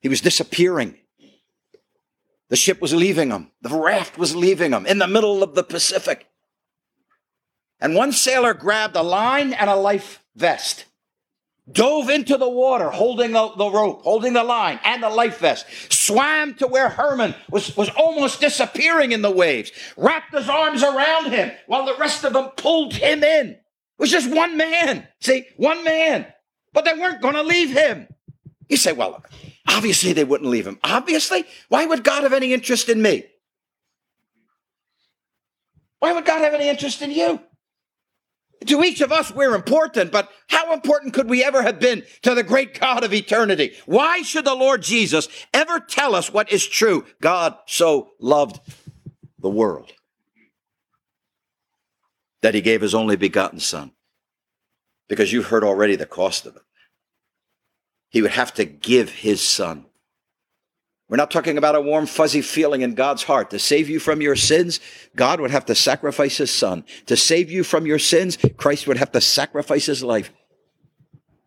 [0.00, 0.96] He was disappearing.
[2.48, 3.50] The ship was leaving him.
[3.62, 6.26] The raft was leaving him in the middle of the Pacific.
[7.84, 10.86] And one sailor grabbed a line and a life vest
[11.70, 15.66] dove into the water holding the, the, rope, holding the line and the life vest,
[15.92, 21.30] swam to where Herman was, was almost disappearing in the waves, wrapped his arms around
[21.30, 23.50] him while the rest of them pulled him in.
[23.50, 23.60] It
[23.98, 25.06] was just one man.
[25.20, 26.26] See, one man.
[26.72, 28.08] But they weren't going to leave him.
[28.70, 29.22] You say, well,
[29.68, 30.78] obviously they wouldn't leave him.
[30.82, 31.44] Obviously?
[31.68, 33.26] Why would God have any interest in me?
[35.98, 37.40] Why would God have any interest in you?
[38.66, 42.34] To each of us, we're important, but how important could we ever have been to
[42.34, 43.74] the great God of eternity?
[43.86, 47.04] Why should the Lord Jesus ever tell us what is true?
[47.20, 48.60] God so loved
[49.38, 49.92] the world
[52.42, 53.92] that he gave his only begotten Son.
[55.08, 56.62] Because you've heard already the cost of it.
[58.08, 59.86] He would have to give his Son
[61.08, 63.50] we're not talking about a warm, fuzzy feeling in God's heart.
[63.50, 64.80] To save you from your sins,
[65.14, 66.84] God would have to sacrifice his son.
[67.06, 70.32] To save you from your sins, Christ would have to sacrifice his life.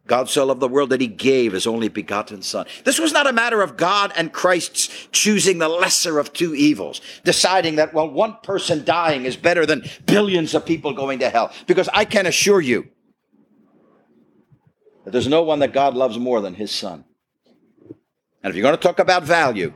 [0.05, 2.65] God so loved the world that he gave his only begotten son.
[2.85, 7.01] This was not a matter of God and Christ's choosing the lesser of two evils,
[7.25, 11.51] deciding that, well, one person dying is better than billions of people going to hell.
[11.65, 12.87] Because I can assure you
[15.03, 17.03] that there's no one that God loves more than his son.
[18.43, 19.73] And if you're going to talk about value,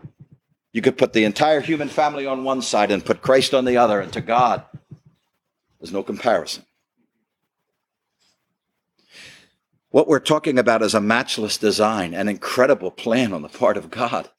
[0.73, 3.77] you could put the entire human family on one side and put Christ on the
[3.77, 4.63] other, and to God,
[5.79, 6.63] there's no comparison.
[9.89, 13.91] What we're talking about is a matchless design, an incredible plan on the part of
[13.91, 14.29] God.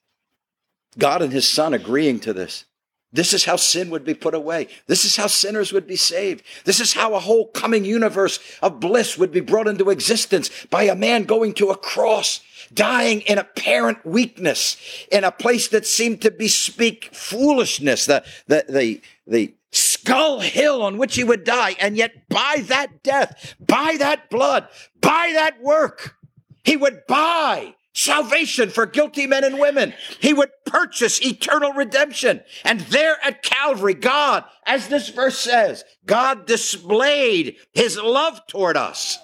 [0.97, 2.65] God and his son agreeing to this.
[3.11, 4.67] This is how sin would be put away.
[4.87, 6.43] This is how sinners would be saved.
[6.65, 10.83] This is how a whole coming universe of bliss would be brought into existence by
[10.83, 12.41] a man going to a cross,
[12.73, 14.77] dying in apparent weakness,
[15.11, 20.97] in a place that seemed to bespeak foolishness, the, the, the, the skull hill on
[20.97, 21.75] which he would die.
[21.79, 24.67] And yet by that death, by that blood,
[25.01, 26.15] by that work,
[26.63, 29.93] he would buy salvation for guilty men and women.
[30.19, 32.41] He would purchase eternal redemption.
[32.63, 39.19] And there at Calvary, God, as this verse says, God displayed his love toward us.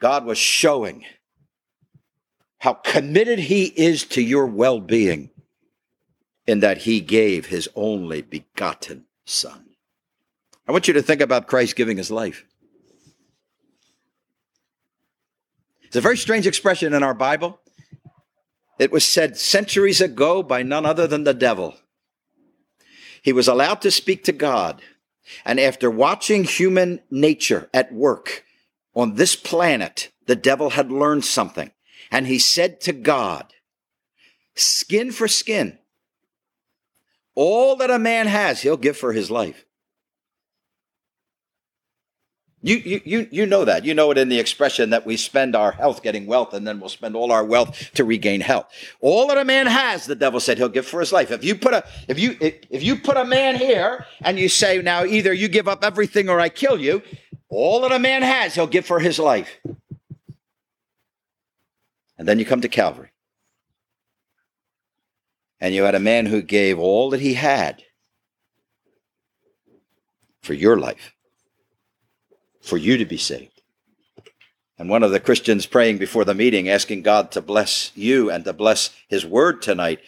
[0.00, 1.04] God was showing
[2.58, 5.30] how committed he is to your well being
[6.46, 9.66] in that he gave his only begotten Son.
[10.66, 12.44] I want you to think about Christ giving his life.
[15.82, 17.60] It's a very strange expression in our Bible.
[18.78, 21.74] It was said centuries ago by none other than the devil.
[23.22, 24.80] He was allowed to speak to God.
[25.44, 28.44] And after watching human nature at work
[28.94, 31.70] on this planet, the devil had learned something.
[32.10, 33.52] And he said to God,
[34.54, 35.78] skin for skin,
[37.34, 39.64] all that a man has, he'll give for his life.
[42.60, 43.84] You, you, you, you know that.
[43.84, 46.80] You know it in the expression that we spend our health getting wealth and then
[46.80, 48.66] we'll spend all our wealth to regain health.
[49.00, 51.30] All that a man has, the devil said he'll give for his life.
[51.30, 54.82] If you put a, if you, if you put a man here and you say,
[54.82, 57.02] now either you give up everything or I kill you,
[57.48, 59.60] all that a man has, he'll give for his life.
[62.18, 63.12] And then you come to Calvary.
[65.60, 67.82] And you had a man who gave all that he had
[70.42, 71.14] for your life
[72.60, 73.62] for you to be saved.
[74.78, 78.44] And one of the Christians praying before the meeting, asking God to bless you and
[78.44, 80.00] to bless his word tonight,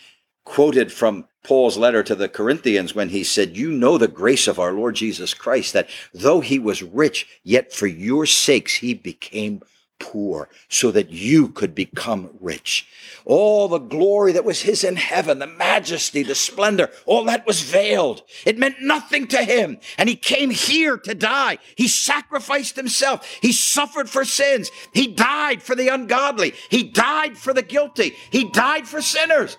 [0.45, 4.61] quoted from Paul's letter to the Corinthians when he said, You know the grace of
[4.61, 9.63] our Lord Jesus Christ, that though he was rich, yet for your sakes he became
[10.01, 12.89] poor so that you could become rich.
[13.25, 17.61] All the glory that was his in heaven, the majesty, the splendor, all that was
[17.61, 18.23] veiled.
[18.45, 19.79] It meant nothing to him.
[19.99, 21.59] And he came here to die.
[21.77, 23.25] He sacrificed himself.
[23.41, 24.71] He suffered for sins.
[24.93, 26.55] He died for the ungodly.
[26.71, 28.15] He died for the guilty.
[28.33, 29.57] He died for sinners.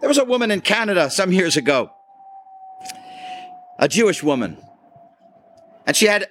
[0.00, 1.90] There was a woman in Canada some years ago,
[3.78, 4.56] a Jewish woman,
[5.86, 6.28] and she had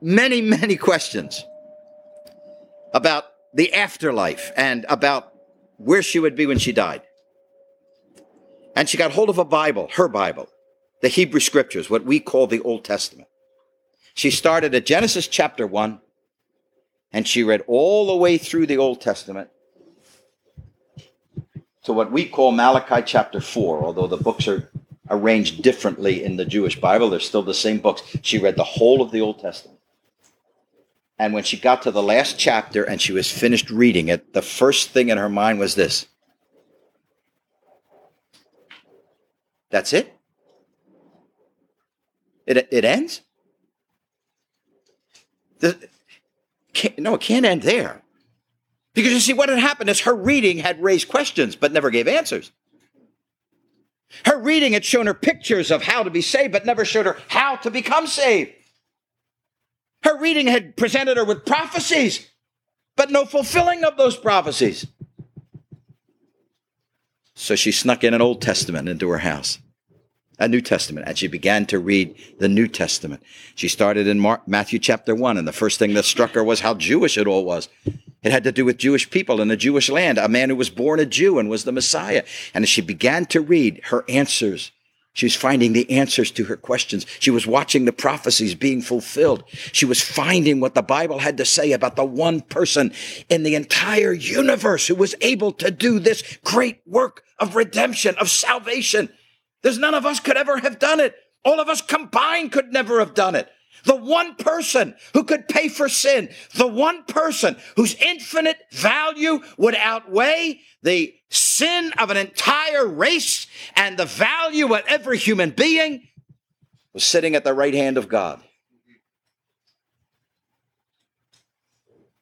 [0.00, 1.44] many, many questions
[2.92, 3.24] about
[3.54, 5.32] the afterlife and about
[5.76, 7.02] where she would be when she died.
[8.76, 10.48] And she got hold of a Bible, her Bible,
[11.02, 13.28] the Hebrew Scriptures, what we call the Old Testament.
[14.14, 16.00] She started at Genesis chapter 1
[17.12, 19.50] and she read all the way through the Old Testament
[21.84, 24.70] to what we call Malachi chapter 4, although the books are
[25.08, 27.10] arranged differently in the Jewish Bible.
[27.10, 28.02] They're still the same books.
[28.22, 29.79] She read the whole of the Old Testament.
[31.20, 34.40] And when she got to the last chapter and she was finished reading it, the
[34.40, 36.06] first thing in her mind was this
[39.68, 40.16] That's it?
[42.46, 43.20] It, it ends?
[45.58, 45.76] The,
[46.96, 48.00] no, it can't end there.
[48.94, 52.08] Because you see, what had happened is her reading had raised questions but never gave
[52.08, 52.50] answers.
[54.24, 57.18] Her reading had shown her pictures of how to be saved, but never showed her
[57.28, 58.52] how to become saved.
[60.02, 62.30] Her reading had presented her with prophecies,
[62.96, 64.86] but no fulfilling of those prophecies.
[67.34, 69.58] So she snuck in an Old Testament into her house,
[70.38, 73.22] a New Testament, and she began to read the New Testament.
[73.54, 76.60] She started in Mark, Matthew chapter 1, and the first thing that struck her was
[76.60, 77.68] how Jewish it all was.
[78.22, 80.68] It had to do with Jewish people in a Jewish land, a man who was
[80.68, 82.24] born a Jew and was the Messiah.
[82.52, 84.72] And as she began to read, her answers
[85.12, 87.04] she was finding the answers to her questions.
[87.18, 89.44] She was watching the prophecies being fulfilled.
[89.72, 92.92] She was finding what the Bible had to say about the one person
[93.28, 98.30] in the entire universe who was able to do this great work of redemption, of
[98.30, 99.08] salvation.
[99.62, 101.14] There's none of us could ever have done it.
[101.44, 103.48] All of us combined could never have done it.
[103.84, 109.74] The one person who could pay for sin, the one person whose infinite value would
[109.74, 116.08] outweigh the sin of an entire race and the value of every human being
[116.92, 118.40] was sitting at the right hand of God.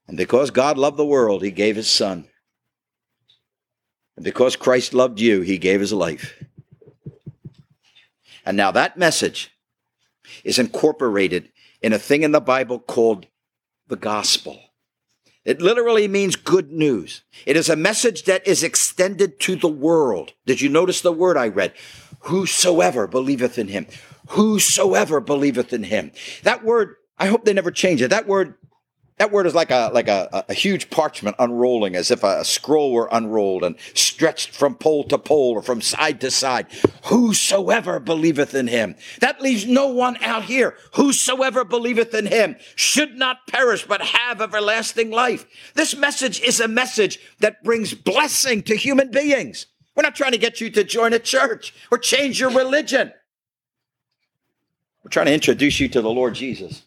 [0.06, 2.28] And because God loved the world, he gave his son.
[4.16, 6.42] And because Christ loved you, he gave his life.
[8.44, 9.50] And now that message
[10.45, 11.51] is incorporated
[11.83, 13.26] in a thing in the Bible called
[13.87, 14.61] the gospel.
[15.45, 17.22] It literally means good news.
[17.47, 20.35] It is a message that is extended to the world.
[20.45, 21.72] Did you notice the word I read?
[22.20, 23.87] Whosoever believeth in him.
[24.31, 26.12] Whosoever believeth in him.
[26.43, 28.09] That word, I hope they never change it.
[28.09, 28.57] That word
[29.18, 32.44] that word is like a like a, a huge parchment unrolling, as if a, a
[32.44, 36.66] scroll were unrolled and stretched from pole to pole or from side to side.
[37.06, 38.94] Whosoever believeth in him.
[39.20, 40.76] That leaves no one out here.
[40.94, 45.46] Whosoever believeth in him should not perish, but have everlasting life.
[45.74, 49.66] This message is a message that brings blessing to human beings.
[49.96, 53.12] We're not trying to get you to join a church or change your religion.
[55.02, 56.82] We're trying to introduce you to the Lord Jesus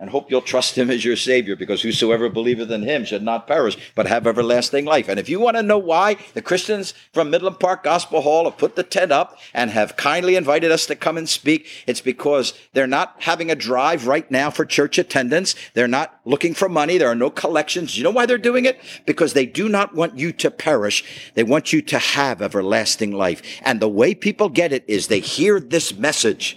[0.00, 3.48] and hope you'll trust him as your Savior, because whosoever believeth in him should not
[3.48, 5.08] perish, but have everlasting life.
[5.08, 8.58] And if you want to know why the Christians from Midland Park Gospel Hall have
[8.58, 12.54] put the tent up and have kindly invited us to come and speak, it's because
[12.74, 15.56] they're not having a drive right now for church attendance.
[15.74, 16.96] They're not looking for money.
[16.96, 17.98] There are no collections.
[17.98, 18.80] You know why they're doing it?
[19.04, 21.32] Because they do not want you to perish.
[21.34, 23.42] They want you to have everlasting life.
[23.62, 26.56] And the way people get it is they hear this message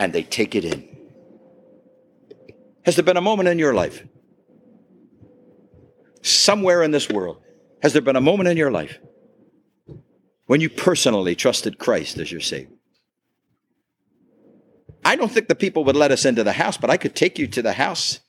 [0.00, 0.97] and they take it in.
[2.88, 4.02] Has there been a moment in your life,
[6.22, 7.36] somewhere in this world,
[7.82, 8.98] has there been a moment in your life
[10.46, 12.78] when you personally trusted Christ as your Savior?
[15.04, 17.38] I don't think the people would let us into the house, but I could take
[17.38, 18.20] you to the house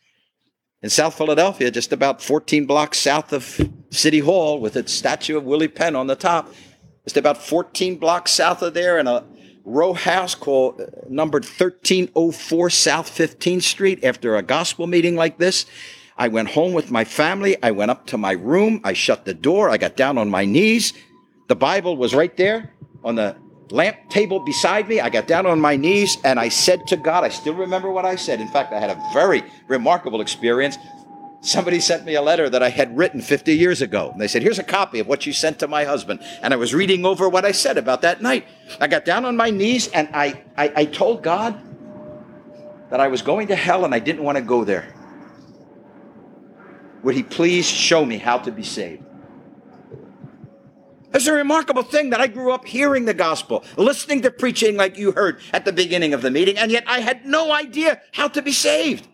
[0.81, 5.45] in South Philadelphia, just about 14 blocks south of City Hall, with its statue of
[5.45, 6.53] Billy Penn on the top.
[7.05, 9.23] Just about 14 blocks south of there, and a
[9.65, 15.65] row house called uh, numbered 1304 South 15th Street after a gospel meeting like this.
[16.17, 17.55] I went home with my family.
[17.63, 18.81] I went up to my room.
[18.83, 19.69] I shut the door.
[19.69, 20.93] I got down on my knees.
[21.47, 23.37] The Bible was right there on the
[23.71, 24.99] lamp table beside me.
[24.99, 28.05] I got down on my knees and I said to God, I still remember what
[28.05, 28.41] I said.
[28.41, 30.77] In fact, I had a very remarkable experience
[31.41, 34.09] somebody sent me a letter that I had written 50 years ago.
[34.11, 36.21] And they said, Here's a copy of what you sent to my husband.
[36.41, 38.45] And I was reading over what I said about that night.
[38.79, 41.59] I got down on my knees and I, I, I told God
[42.89, 44.93] that I was going to hell and I didn't want to go there.
[47.03, 49.03] Would He please show me how to be saved?
[51.11, 54.95] It's a remarkable thing that I grew up hearing the gospel, listening to preaching like
[54.95, 58.27] you heard at the beginning of the meeting, and yet I had no idea how
[58.27, 59.07] to be saved.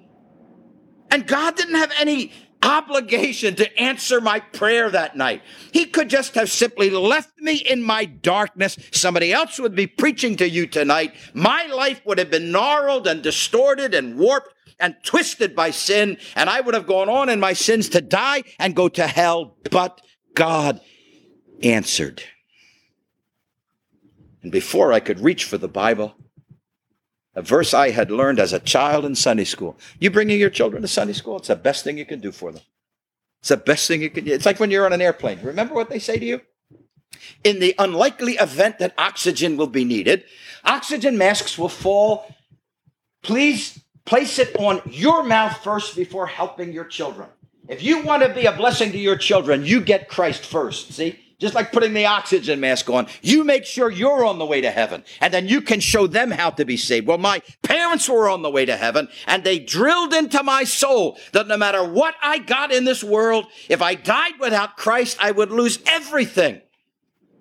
[1.10, 2.32] And God didn't have any
[2.64, 5.42] obligation to answer my prayer that night.
[5.72, 8.78] He could just have simply left me in my darkness.
[8.92, 11.14] Somebody else would be preaching to you tonight.
[11.34, 16.50] My life would have been gnarled and distorted and warped and twisted by sin, and
[16.50, 19.56] I would have gone on in my sins to die and go to hell.
[19.70, 20.02] But
[20.34, 20.82] God
[21.64, 22.24] answered.
[24.44, 26.16] And before I could reach for the Bible,
[27.36, 29.78] a verse I had learned as a child in Sunday school.
[30.00, 32.52] You bringing your children to Sunday school, it's the best thing you can do for
[32.52, 32.62] them.
[33.42, 34.34] It's the best thing you can do.
[34.34, 35.40] It's like when you're on an airplane.
[35.44, 36.42] Remember what they say to you?
[37.44, 40.24] In the unlikely event that oxygen will be needed,
[40.64, 42.34] oxygen masks will fall.
[43.22, 47.28] Please place it on your mouth first before helping your children.
[47.68, 50.94] If you want to be a blessing to your children, you get Christ first.
[50.94, 51.20] See?
[51.40, 53.08] Just like putting the oxygen mask on.
[53.22, 56.32] You make sure you're on the way to heaven, and then you can show them
[56.32, 57.08] how to be saved.
[57.08, 61.18] Well, my parents were on the way to heaven, and they drilled into my soul
[61.34, 65.32] that no matter what I got in this world, if I died without Christ, I
[65.32, 66.62] would lose everything.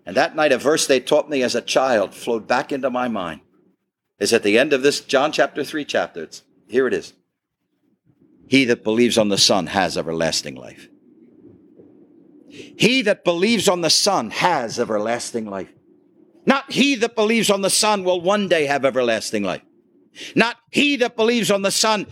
[0.07, 3.09] And that night, a verse they taught me as a child flowed back into my
[3.09, 3.41] mind.
[4.19, 6.23] Is at the end of this John chapter 3 chapter.
[6.23, 7.15] It's, here it is.
[8.49, 10.89] He that believes on the Son has everlasting life.
[12.55, 15.73] He that believes on the Son has everlasting life.
[16.47, 19.63] Not he that believes on the Son will one day have everlasting life.
[20.35, 22.07] Not he that believes on the Son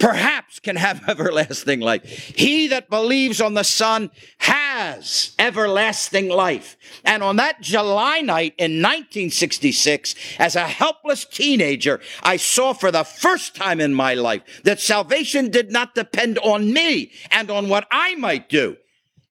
[0.00, 2.02] perhaps can have everlasting life.
[2.34, 6.76] He that believes on the Son has everlasting life.
[7.04, 13.04] And on that July night in 1966, as a helpless teenager, I saw for the
[13.04, 17.86] first time in my life that salvation did not depend on me and on what
[17.92, 18.76] I might do.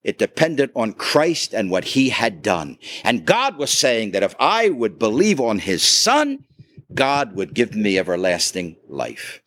[0.04, 2.78] It depended on Christ and what he had done.
[3.04, 6.46] And God was saying that if I would believe on his son,
[6.94, 9.42] God would give me everlasting life.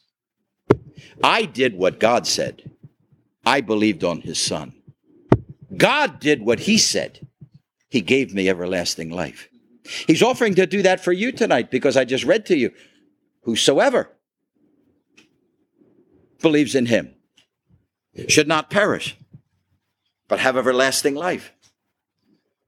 [1.25, 2.71] I did what God said.
[3.45, 4.75] I believed on his son.
[5.77, 7.27] God did what he said.
[7.89, 9.49] He gave me everlasting life.
[10.07, 12.73] He's offering to do that for you tonight because I just read to you
[13.43, 14.11] whosoever
[16.41, 17.15] believes in him
[18.29, 19.17] should not perish,
[20.33, 21.53] but have everlasting life.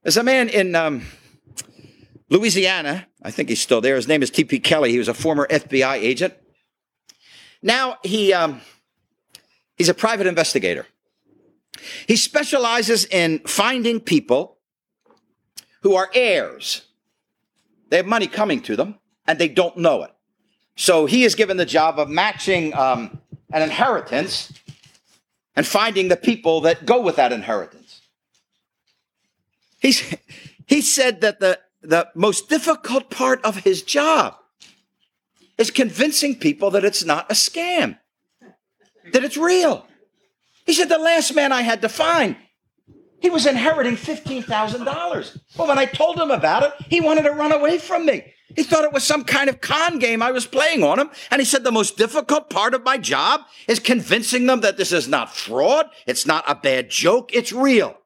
[0.02, 1.06] There's a man in um,
[2.28, 3.96] Louisiana, I think he's still there.
[3.96, 4.60] His name is T.P.
[4.60, 4.90] Kelly.
[4.90, 6.34] He was a former FBI agent.
[7.62, 8.60] Now he um,
[9.78, 10.86] he's a private investigator.
[12.06, 14.58] He specializes in finding people
[15.80, 16.82] who are heirs.
[17.88, 20.10] They have money coming to them and they don't know it.
[20.76, 23.22] So he is given the job of matching um,
[23.54, 24.52] an inheritance
[25.56, 28.02] and finding the people that go with that inheritance.
[29.78, 30.14] He's,
[30.66, 34.36] he said that the, the most difficult part of his job
[35.58, 37.98] is convincing people that it's not a scam,
[39.12, 39.86] that it's real.
[40.66, 42.36] He said, The last man I had to find,
[43.20, 45.38] he was inheriting $15,000.
[45.56, 48.34] Well, when I told him about it, he wanted to run away from me.
[48.56, 51.10] He thought it was some kind of con game I was playing on him.
[51.30, 54.92] And he said, The most difficult part of my job is convincing them that this
[54.92, 57.98] is not fraud, it's not a bad joke, it's real.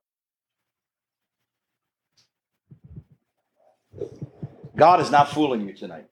[4.76, 6.06] God is not fooling you tonight.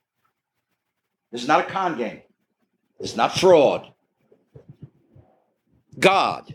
[1.30, 2.22] This is not a con game.
[2.98, 3.92] It's not fraud.
[5.98, 6.54] God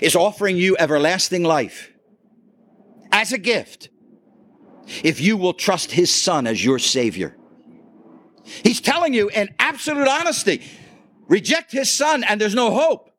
[0.00, 1.92] is offering you everlasting life
[3.12, 3.88] as a gift
[5.02, 7.36] if you will trust his son as your savior.
[8.44, 10.62] He's telling you in absolute honesty
[11.28, 13.10] reject his son and there's no hope.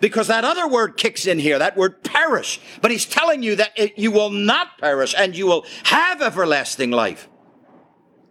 [0.00, 2.58] Because that other word kicks in here, that word perish.
[2.80, 6.90] But he's telling you that it, you will not perish and you will have everlasting
[6.90, 7.28] life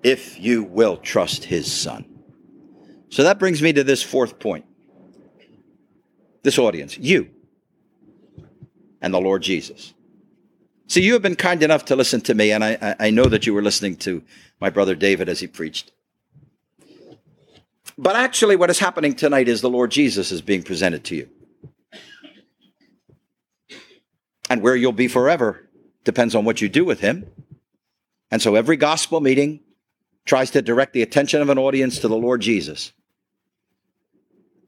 [0.01, 2.05] if you will trust his son.
[3.09, 4.65] So that brings me to this fourth point.
[6.41, 7.30] This audience, you
[9.01, 9.93] and the Lord Jesus.
[10.90, 13.46] See, you have been kind enough to listen to me, and I, I know that
[13.46, 14.24] you were listening to
[14.60, 15.92] my brother David as he preached.
[17.96, 21.30] But actually, what is happening tonight is the Lord Jesus is being presented to you.
[24.50, 25.70] And where you'll be forever
[26.06, 27.30] depends on what you do with him.
[28.32, 29.60] And so every gospel meeting
[30.26, 32.94] tries to direct the attention of an audience to the Lord Jesus.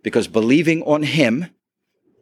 [0.04, 1.48] Because believing on him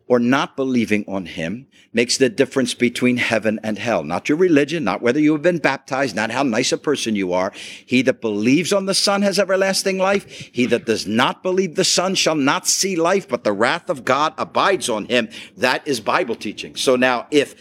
[0.09, 4.03] or not believing on him makes the difference between heaven and hell.
[4.03, 7.31] Not your religion, not whether you have been baptized, not how nice a person you
[7.31, 7.53] are.
[7.85, 10.27] He that believes on the Son has everlasting life.
[10.27, 14.03] He that does not believe the Son shall not see life, but the wrath of
[14.03, 15.29] God abides on him.
[15.57, 16.75] That is Bible teaching.
[16.75, 17.55] So now, if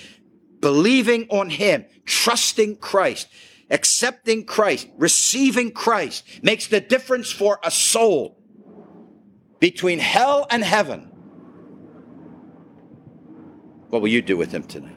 [0.60, 3.28] believing on him, trusting Christ,
[3.70, 8.38] accepting Christ, receiving Christ makes the difference for a soul
[9.60, 11.10] between hell and heaven,
[13.88, 14.96] what will you do with him tonight?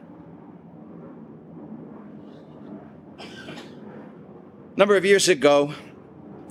[3.19, 5.73] A number of years ago,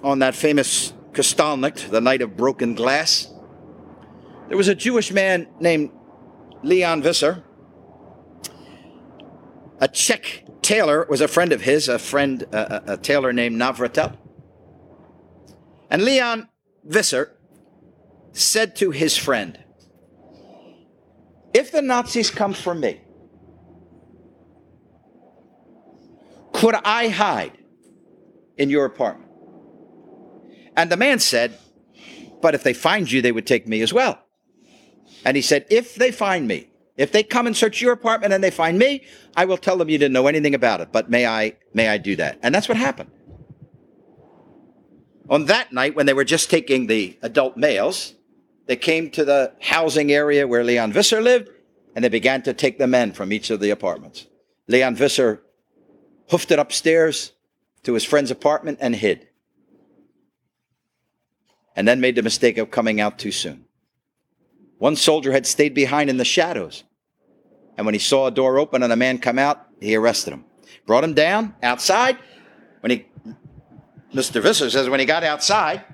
[0.02, 3.32] on that famous Kristallnacht, the night of broken glass,
[4.48, 5.90] there was a Jewish man named
[6.62, 7.44] Leon Visser,
[9.80, 14.16] a Czech tailor was a friend of his, a friend, a, tailor named Navratil.
[15.90, 16.48] And Leon
[16.84, 17.36] Visser
[18.32, 19.58] said to his friend,
[21.52, 23.00] if the Nazis come for me,
[26.52, 27.56] could I hide
[28.56, 29.30] in your apartment?
[30.76, 31.58] And the man said,
[32.40, 34.18] But if they find you, they would take me as well.
[35.24, 38.44] And he said, If they find me, if they come and search your apartment and
[38.44, 41.26] they find me, I will tell them you didn't know anything about it, but may
[41.26, 42.38] I may I do that?
[42.42, 43.10] And that's what happened.
[45.28, 48.14] On that night when they were just taking the adult males,
[48.70, 51.50] they came to the housing area where Leon Visser lived,
[51.96, 54.28] and they began to take the men from each of the apartments.
[54.68, 55.42] Leon Visser
[56.28, 57.32] hoofed it upstairs
[57.82, 59.26] to his friend's apartment and hid.
[61.74, 63.64] And then made the mistake of coming out too soon.
[64.78, 66.84] One soldier had stayed behind in the shadows.
[67.76, 70.44] And when he saw a door open and a man come out, he arrested him.
[70.86, 72.18] Brought him down outside.
[72.82, 73.06] When he,
[74.14, 74.40] Mr.
[74.40, 75.84] Visser says, when he got outside,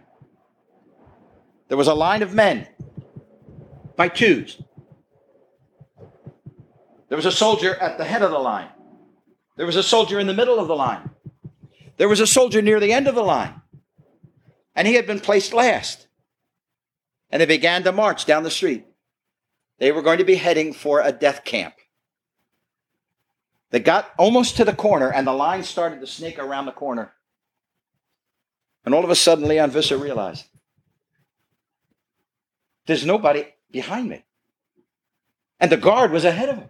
[1.69, 2.67] there was a line of men
[3.97, 4.62] by twos.
[7.09, 8.69] There was a soldier at the head of the line.
[9.57, 11.11] There was a soldier in the middle of the line.
[11.97, 13.62] There was a soldier near the end of the line.
[14.75, 16.07] And he had been placed last.
[17.31, 18.85] And they began to march down the street.
[19.79, 21.75] They were going to be heading for a death camp.
[23.71, 27.12] They got almost to the corner, and the line started to snake around the corner.
[28.85, 30.45] And all of a sudden, Leon Visser realized
[32.87, 34.24] there's nobody behind me.
[35.61, 36.68] And the guard was ahead of him.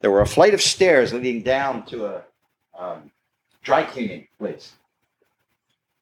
[0.00, 2.22] There were a flight of stairs leading down to a
[2.78, 3.10] um,
[3.62, 4.72] dry cleaning place.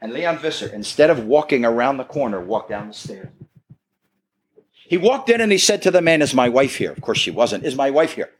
[0.00, 3.28] And Leon Visser, instead of walking around the corner, walked down the stairs.
[4.72, 6.90] He walked in and he said to the man, Is my wife here?
[6.90, 7.64] Of course she wasn't.
[7.64, 8.30] Is my wife here?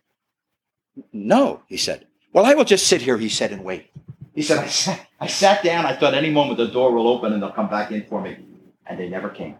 [1.13, 2.07] No, he said.
[2.33, 3.91] Well, I will just sit here, he said, and wait.
[4.35, 5.85] He said, I sat, I sat down.
[5.85, 8.39] I thought any moment the door will open and they'll come back in for me.
[8.87, 9.57] And they never came.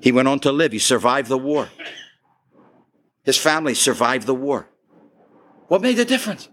[0.00, 0.72] He went on to live.
[0.72, 1.70] He survived the war.
[3.22, 4.68] His family survived the war.
[5.68, 6.48] What made the difference?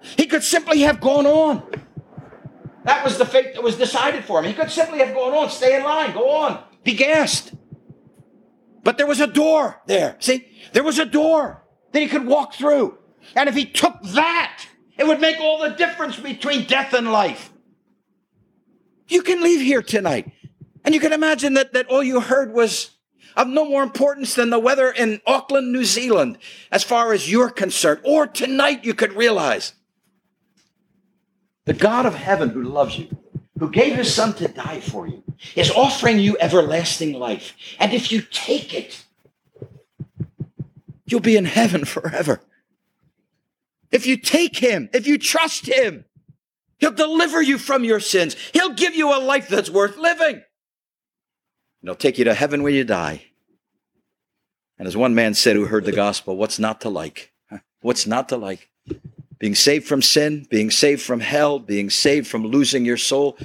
[0.00, 1.68] He could simply have gone on.
[2.84, 4.46] That was the fate that was decided for him.
[4.46, 7.52] He could simply have gone on, stay in line, go on, be gassed.
[8.82, 10.16] But there was a door there.
[10.20, 11.62] See, there was a door
[11.92, 12.96] that he could walk through.
[13.36, 14.66] And if he took that,
[14.98, 17.52] it would make all the difference between death and life.
[19.08, 20.30] You can leave here tonight,
[20.84, 22.90] and you can imagine that, that all you heard was
[23.36, 26.38] of no more importance than the weather in Auckland, New Zealand,
[26.70, 28.00] as far as you're concerned.
[28.04, 29.74] Or tonight you could realize
[31.64, 33.08] the God of heaven who loves you,
[33.58, 35.22] who gave his son to die for you,
[35.56, 37.54] is offering you everlasting life.
[37.78, 39.04] And if you take it,
[41.06, 42.40] you'll be in heaven forever.
[43.90, 46.04] If you take him, if you trust him,
[46.78, 48.36] he'll deliver you from your sins.
[48.52, 50.34] He'll give you a life that's worth living.
[50.36, 50.44] And
[51.82, 53.24] he'll take you to heaven when you die.
[54.78, 57.32] And as one man said who heard the gospel, what's not to like?
[57.82, 58.70] What's not to like?
[59.38, 63.38] Being saved from sin, being saved from hell, being saved from losing your soul.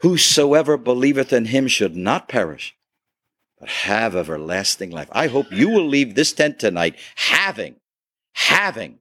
[0.00, 2.76] Whosoever believeth in him should not perish,
[3.58, 5.08] but have everlasting life.
[5.12, 7.76] I hope you will leave this tent tonight having,
[8.34, 9.00] having